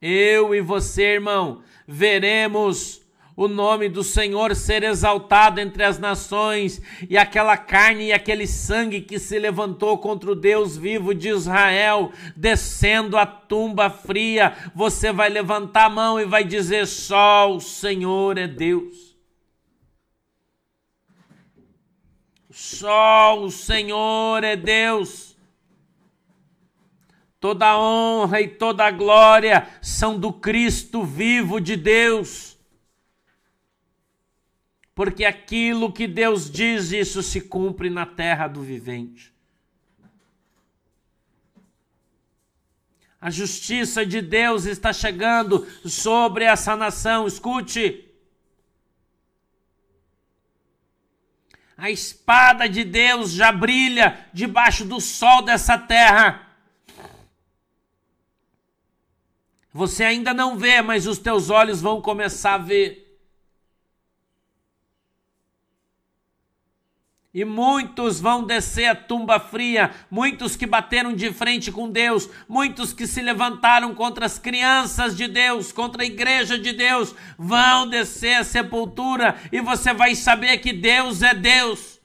Eu 0.00 0.54
e 0.54 0.62
você, 0.62 1.02
irmão, 1.02 1.62
veremos 1.86 3.01
o 3.34 3.48
nome 3.48 3.88
do 3.88 4.04
Senhor 4.04 4.54
ser 4.54 4.82
exaltado 4.82 5.60
entre 5.60 5.82
as 5.82 5.98
nações, 5.98 6.82
e 7.08 7.16
aquela 7.16 7.56
carne 7.56 8.06
e 8.06 8.12
aquele 8.12 8.46
sangue 8.46 9.00
que 9.00 9.18
se 9.18 9.38
levantou 9.38 9.96
contra 9.98 10.30
o 10.30 10.34
Deus 10.34 10.76
vivo 10.76 11.14
de 11.14 11.28
Israel, 11.28 12.12
descendo 12.36 13.16
a 13.16 13.24
tumba 13.24 13.88
fria, 13.88 14.54
você 14.74 15.12
vai 15.12 15.28
levantar 15.28 15.86
a 15.86 15.90
mão 15.90 16.20
e 16.20 16.24
vai 16.24 16.44
dizer: 16.44 16.86
só 16.86 17.50
o 17.50 17.60
Senhor 17.60 18.36
é 18.36 18.46
Deus. 18.46 19.12
Só 22.50 23.40
o 23.40 23.50
Senhor 23.50 24.44
é 24.44 24.54
Deus. 24.56 25.34
Toda 27.40 27.76
honra 27.76 28.40
e 28.40 28.46
toda 28.46 28.90
glória 28.90 29.66
são 29.80 30.16
do 30.16 30.32
Cristo 30.32 31.02
vivo 31.02 31.60
de 31.60 31.76
Deus 31.76 32.51
porque 34.94 35.24
aquilo 35.24 35.92
que 35.92 36.06
Deus 36.06 36.50
diz, 36.50 36.92
isso 36.92 37.22
se 37.22 37.40
cumpre 37.40 37.88
na 37.88 38.04
terra 38.04 38.46
do 38.46 38.62
vivente. 38.62 39.32
A 43.20 43.30
justiça 43.30 44.04
de 44.04 44.20
Deus 44.20 44.64
está 44.64 44.92
chegando 44.92 45.64
sobre 45.84 46.44
essa 46.44 46.74
nação. 46.74 47.24
Escute. 47.24 48.08
A 51.76 51.88
espada 51.88 52.68
de 52.68 52.82
Deus 52.82 53.30
já 53.30 53.52
brilha 53.52 54.26
debaixo 54.32 54.84
do 54.84 55.00
sol 55.00 55.40
dessa 55.42 55.78
terra. 55.78 56.48
Você 59.72 60.04
ainda 60.04 60.34
não 60.34 60.58
vê, 60.58 60.82
mas 60.82 61.06
os 61.06 61.18
teus 61.18 61.48
olhos 61.48 61.80
vão 61.80 62.02
começar 62.02 62.54
a 62.54 62.58
ver. 62.58 63.11
E 67.34 67.44
muitos 67.44 68.20
vão 68.20 68.44
descer 68.44 68.86
a 68.86 68.94
tumba 68.94 69.40
fria, 69.40 69.90
muitos 70.10 70.54
que 70.54 70.66
bateram 70.66 71.14
de 71.14 71.32
frente 71.32 71.72
com 71.72 71.90
Deus, 71.90 72.28
muitos 72.46 72.92
que 72.92 73.06
se 73.06 73.22
levantaram 73.22 73.94
contra 73.94 74.26
as 74.26 74.38
crianças 74.38 75.16
de 75.16 75.26
Deus, 75.26 75.72
contra 75.72 76.02
a 76.02 76.06
igreja 76.06 76.58
de 76.58 76.72
Deus, 76.72 77.14
vão 77.38 77.88
descer 77.88 78.34
a 78.34 78.44
sepultura 78.44 79.40
e 79.50 79.60
você 79.62 79.94
vai 79.94 80.14
saber 80.14 80.58
que 80.58 80.74
Deus 80.74 81.22
é 81.22 81.32
Deus. 81.32 82.02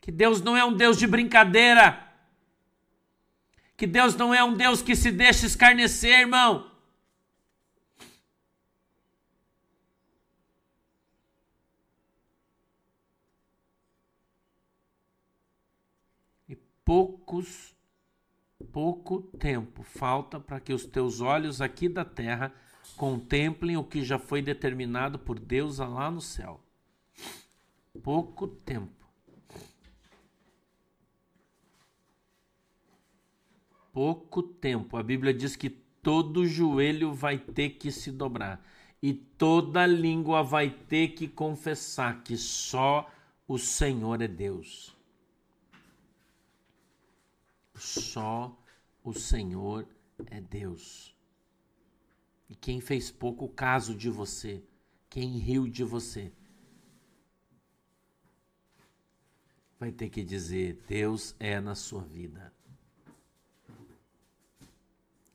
Que 0.00 0.10
Deus 0.10 0.40
não 0.40 0.56
é 0.56 0.64
um 0.64 0.72
Deus 0.72 0.96
de 0.96 1.06
brincadeira. 1.06 2.04
Que 3.76 3.86
Deus 3.86 4.14
não 4.16 4.34
é 4.34 4.42
um 4.42 4.54
Deus 4.54 4.82
que 4.82 4.96
se 4.96 5.10
deixa 5.10 5.46
escarnecer, 5.46 6.20
irmão. 6.20 6.70
E 16.48 16.56
poucos, 16.90 17.72
pouco 18.72 19.22
tempo 19.22 19.84
falta 19.84 20.40
para 20.40 20.58
que 20.58 20.72
os 20.72 20.84
teus 20.84 21.20
olhos 21.20 21.60
aqui 21.60 21.88
da 21.88 22.04
terra 22.04 22.52
contemplem 22.96 23.76
o 23.76 23.84
que 23.84 24.02
já 24.02 24.18
foi 24.18 24.42
determinado 24.42 25.16
por 25.16 25.38
Deus 25.38 25.78
lá 25.78 26.10
no 26.10 26.20
céu. 26.20 26.60
Pouco 28.02 28.48
tempo. 28.48 29.06
pouco 33.92 34.42
tempo. 34.42 34.96
A 34.96 35.02
Bíblia 35.02 35.32
diz 35.32 35.54
que 35.54 35.70
todo 35.70 36.44
joelho 36.44 37.12
vai 37.12 37.38
ter 37.38 37.70
que 37.70 37.92
se 37.92 38.10
dobrar 38.10 38.66
e 39.00 39.14
toda 39.14 39.86
língua 39.86 40.42
vai 40.42 40.70
ter 40.70 41.10
que 41.10 41.28
confessar 41.28 42.24
que 42.24 42.36
só 42.36 43.08
o 43.46 43.58
Senhor 43.58 44.20
é 44.20 44.26
Deus. 44.26 44.99
Só 47.80 48.54
o 49.02 49.14
Senhor 49.14 49.88
é 50.26 50.38
Deus. 50.38 51.16
E 52.46 52.54
quem 52.54 52.78
fez 52.78 53.10
pouco 53.10 53.48
caso 53.48 53.94
de 53.94 54.10
você, 54.10 54.62
quem 55.08 55.38
riu 55.38 55.66
de 55.66 55.82
você, 55.82 56.30
vai 59.78 59.90
ter 59.90 60.10
que 60.10 60.22
dizer: 60.22 60.84
Deus 60.86 61.34
é 61.40 61.58
na 61.58 61.74
sua 61.74 62.02
vida. 62.02 62.52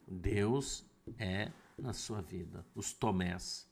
Deus 0.07 0.85
é 1.17 1.51
na 1.75 1.93
sua 1.93 2.21
vida. 2.21 2.63
Os 2.75 2.93
tomés. 2.93 3.67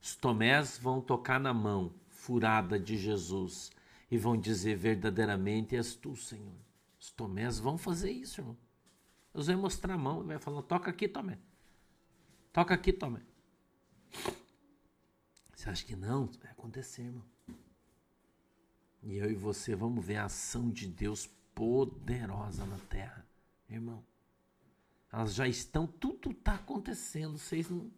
Os 0.00 0.16
tomés 0.16 0.78
vão 0.78 1.02
tocar 1.02 1.38
na 1.38 1.52
mão 1.52 1.92
furada 2.08 2.80
de 2.80 2.96
Jesus 2.96 3.70
e 4.10 4.16
vão 4.16 4.38
dizer 4.38 4.76
verdadeiramente 4.76 5.76
és 5.76 5.94
tu, 5.94 6.16
Senhor. 6.16 6.65
Os 7.06 7.12
tomés 7.12 7.60
vão 7.60 7.78
fazer 7.78 8.10
isso, 8.10 8.40
irmão. 8.40 8.56
Deus 9.32 9.46
vai 9.46 9.54
mostrar 9.54 9.94
a 9.94 9.98
mão 9.98 10.24
e 10.24 10.26
vai 10.26 10.38
falar: 10.40 10.60
toca 10.62 10.90
aqui, 10.90 11.06
Tomé. 11.06 11.38
Toca 12.52 12.74
aqui, 12.74 12.92
Tomé. 12.92 13.20
Você 15.54 15.70
acha 15.70 15.84
que 15.84 15.94
não? 15.94 16.26
Vai 16.42 16.50
acontecer, 16.50 17.02
irmão. 17.02 17.22
E 19.04 19.18
eu 19.18 19.30
e 19.30 19.36
você 19.36 19.76
vamos 19.76 20.04
ver 20.04 20.16
a 20.16 20.24
ação 20.24 20.68
de 20.68 20.88
Deus 20.88 21.30
poderosa 21.54 22.66
na 22.66 22.78
terra, 22.90 23.24
irmão. 23.70 24.04
Elas 25.12 25.32
já 25.32 25.46
estão, 25.46 25.86
tudo 25.86 26.32
está 26.32 26.56
acontecendo. 26.56 27.38
Vocês 27.38 27.70
não. 27.70 27.88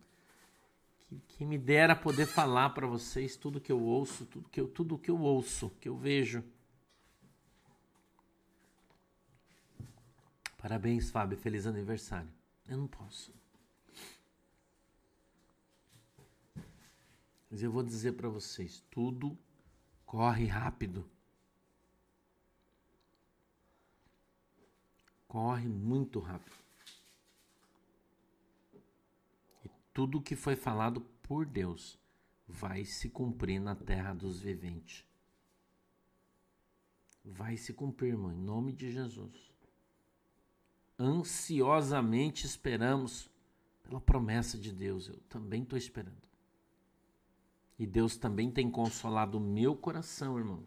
Que, 0.99 1.19
que 1.29 1.47
me 1.47 1.57
dera 1.57 1.97
poder 1.97 2.27
falar 2.27 2.71
para 2.71 2.87
vocês 2.87 3.37
tudo 3.37 3.59
que 3.59 3.73
eu 3.73 3.81
ouço, 3.83 4.27
tudo 4.27 4.51
que 4.51 4.61
eu, 4.61 4.69
tudo 4.69 4.99
que 4.99 5.11
eu 5.11 5.19
ouço, 5.19 5.71
que 5.81 5.89
eu 5.89 5.97
vejo. 5.97 6.45
Parabéns, 10.59 11.11
Fábio. 11.11 11.39
Feliz 11.39 11.67
aniversário. 11.67 12.31
Eu 12.67 12.77
não 12.77 12.87
posso. 12.87 13.33
Mas 17.51 17.63
eu 17.63 17.73
vou 17.73 17.83
dizer 17.83 18.13
para 18.13 18.29
vocês: 18.29 18.85
tudo 18.91 19.39
corre 20.05 20.45
rápido. 20.45 21.09
Corre 25.27 25.69
muito 25.69 26.19
rápido. 26.21 26.69
tudo 29.99 30.19
o 30.19 30.23
que 30.23 30.37
foi 30.37 30.55
falado 30.55 31.01
por 31.25 31.45
Deus 31.45 31.99
vai 32.47 32.85
se 32.85 33.11
cumprir 33.11 33.59
na 33.61 33.75
terra 33.75 34.15
dos 34.15 34.39
viventes. 34.39 35.05
Vai 37.25 37.57
se 37.57 37.73
cumprir, 37.73 38.11
irmão, 38.11 38.31
em 38.31 38.39
nome 38.39 38.73
de 38.73 38.93
Jesus. 38.93 39.48
Ansiosamente 40.99 42.45
esperamos 42.45 43.31
pela 43.83 44.01
promessa 44.01 44.59
de 44.59 44.73
Deus. 44.73 45.09
Eu 45.09 45.21
também 45.29 45.63
estou 45.63 45.79
esperando. 45.79 46.29
E 47.79 47.87
Deus 47.87 48.17
também 48.17 48.51
tem 48.51 48.69
consolado 48.71 49.39
o 49.39 49.41
meu 49.41 49.77
coração, 49.77 50.37
irmão. 50.37 50.65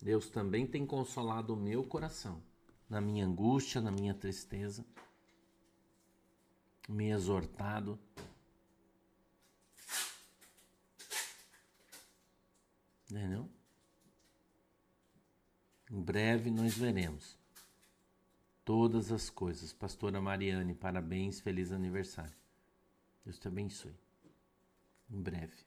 Deus 0.00 0.30
também 0.30 0.66
tem 0.66 0.86
consolado 0.86 1.54
o 1.54 1.56
meu 1.56 1.84
coração 1.84 2.42
na 2.88 3.00
minha 3.00 3.26
angústia, 3.26 3.80
na 3.80 3.90
minha 3.90 4.14
tristeza 4.14 4.84
me 6.88 7.10
exortado. 7.10 7.98
Entendeu? 13.10 13.48
Em 15.90 16.00
breve 16.00 16.50
nós 16.50 16.74
veremos 16.74 17.38
todas 18.64 19.12
as 19.12 19.30
coisas. 19.30 19.72
Pastora 19.72 20.20
Mariane, 20.20 20.74
parabéns, 20.74 21.40
feliz 21.40 21.72
aniversário. 21.72 22.34
Deus 23.24 23.38
te 23.38 23.48
abençoe. 23.48 23.94
Em 25.10 25.20
breve. 25.20 25.64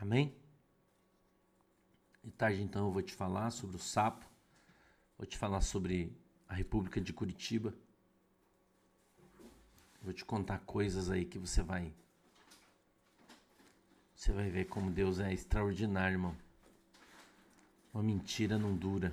Amém? 0.00 0.34
De 2.22 2.30
tarde 2.32 2.62
então 2.62 2.86
eu 2.86 2.92
vou 2.92 3.02
te 3.02 3.14
falar 3.14 3.50
sobre 3.50 3.76
o 3.76 3.80
sapo. 3.80 4.26
Vou 5.16 5.26
te 5.26 5.38
falar 5.38 5.60
sobre 5.62 6.12
a 6.48 6.54
República 6.54 7.00
de 7.00 7.12
Curitiba. 7.12 7.72
Vou 10.02 10.12
te 10.12 10.24
contar 10.24 10.58
coisas 10.60 11.10
aí 11.10 11.24
que 11.24 11.38
você 11.38 11.62
vai. 11.62 11.92
Você 14.14 14.32
vai 14.32 14.48
ver 14.50 14.66
como 14.66 14.90
Deus 14.90 15.18
é 15.18 15.32
extraordinário, 15.32 16.14
irmão. 16.14 16.36
Uma 17.92 18.02
mentira 18.02 18.58
não 18.58 18.76
dura. 18.76 19.12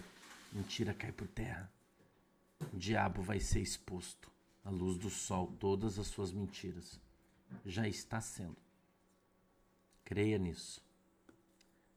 Mentira 0.53 0.93
cai 0.93 1.11
por 1.11 1.27
terra. 1.27 1.71
O 2.71 2.77
diabo 2.77 3.21
vai 3.21 3.39
ser 3.39 3.59
exposto 3.59 4.31
à 4.63 4.69
luz 4.69 4.97
do 4.97 5.09
sol, 5.09 5.47
todas 5.59 5.97
as 5.97 6.07
suas 6.07 6.31
mentiras. 6.31 6.99
Já 7.65 7.87
está 7.87 8.21
sendo. 8.21 8.57
Creia 10.05 10.37
nisso. 10.37 10.81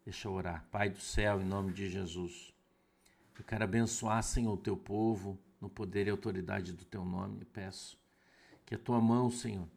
Deixa 0.04 0.26
eu 0.26 0.32
orar. 0.32 0.66
Pai 0.70 0.88
do 0.88 1.00
céu, 1.00 1.40
em 1.40 1.44
nome 1.44 1.72
de 1.72 1.90
Jesus. 1.90 2.54
Eu 3.38 3.44
quero 3.44 3.64
abençoar, 3.64 4.22
Senhor, 4.22 4.54
o 4.54 4.56
teu 4.56 4.76
povo, 4.76 5.38
no 5.60 5.68
poder 5.68 6.06
e 6.06 6.10
autoridade 6.10 6.72
do 6.72 6.84
teu 6.84 7.04
nome. 7.04 7.40
Eu 7.40 7.46
peço 7.46 7.98
que 8.64 8.74
a 8.74 8.78
tua 8.78 9.00
mão, 9.00 9.30
Senhor, 9.30 9.68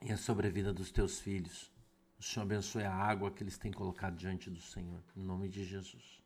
e 0.00 0.16
sobre 0.16 0.46
a 0.46 0.50
vida 0.50 0.72
dos 0.72 0.90
teus 0.90 1.20
filhos. 1.20 1.70
O 2.18 2.22
Senhor 2.22 2.42
abençoe 2.42 2.82
a 2.82 2.92
água 2.92 3.30
que 3.30 3.42
eles 3.42 3.56
têm 3.56 3.72
colocado 3.72 4.16
diante 4.16 4.50
do 4.50 4.60
Senhor, 4.60 5.00
em 5.16 5.22
nome 5.22 5.48
de 5.48 5.64
Jesus. 5.64 6.20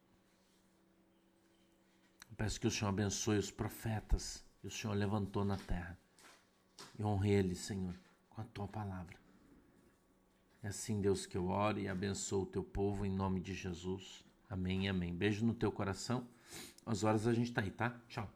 Eu 2.30 2.36
peço 2.36 2.58
que 2.58 2.66
o 2.66 2.70
Senhor 2.70 2.88
abençoe 2.88 3.36
os 3.36 3.50
profetas 3.50 4.42
que 4.60 4.66
o 4.66 4.70
Senhor 4.70 4.94
levantou 4.94 5.44
na 5.44 5.58
terra 5.58 5.98
e 6.98 7.04
honre 7.04 7.30
eles, 7.30 7.58
Senhor, 7.58 7.94
com 8.30 8.40
a 8.40 8.44
tua 8.44 8.66
palavra. 8.66 9.20
É 10.62 10.68
assim, 10.68 11.00
Deus, 11.00 11.26
que 11.26 11.36
eu 11.36 11.48
oro 11.48 11.78
e 11.78 11.88
abençoo 11.88 12.42
o 12.42 12.46
teu 12.46 12.62
povo 12.62 13.04
em 13.04 13.10
nome 13.10 13.40
de 13.40 13.52
Jesus. 13.52 14.24
Amém 14.48 14.88
amém. 14.88 15.14
Beijo 15.14 15.44
no 15.44 15.52
teu 15.52 15.72
coração. 15.72 16.26
Às 16.86 17.04
horas 17.04 17.26
a 17.26 17.34
gente 17.34 17.52
tá 17.52 17.60
aí, 17.60 17.70
tá? 17.70 17.90
Tchau. 18.08 18.30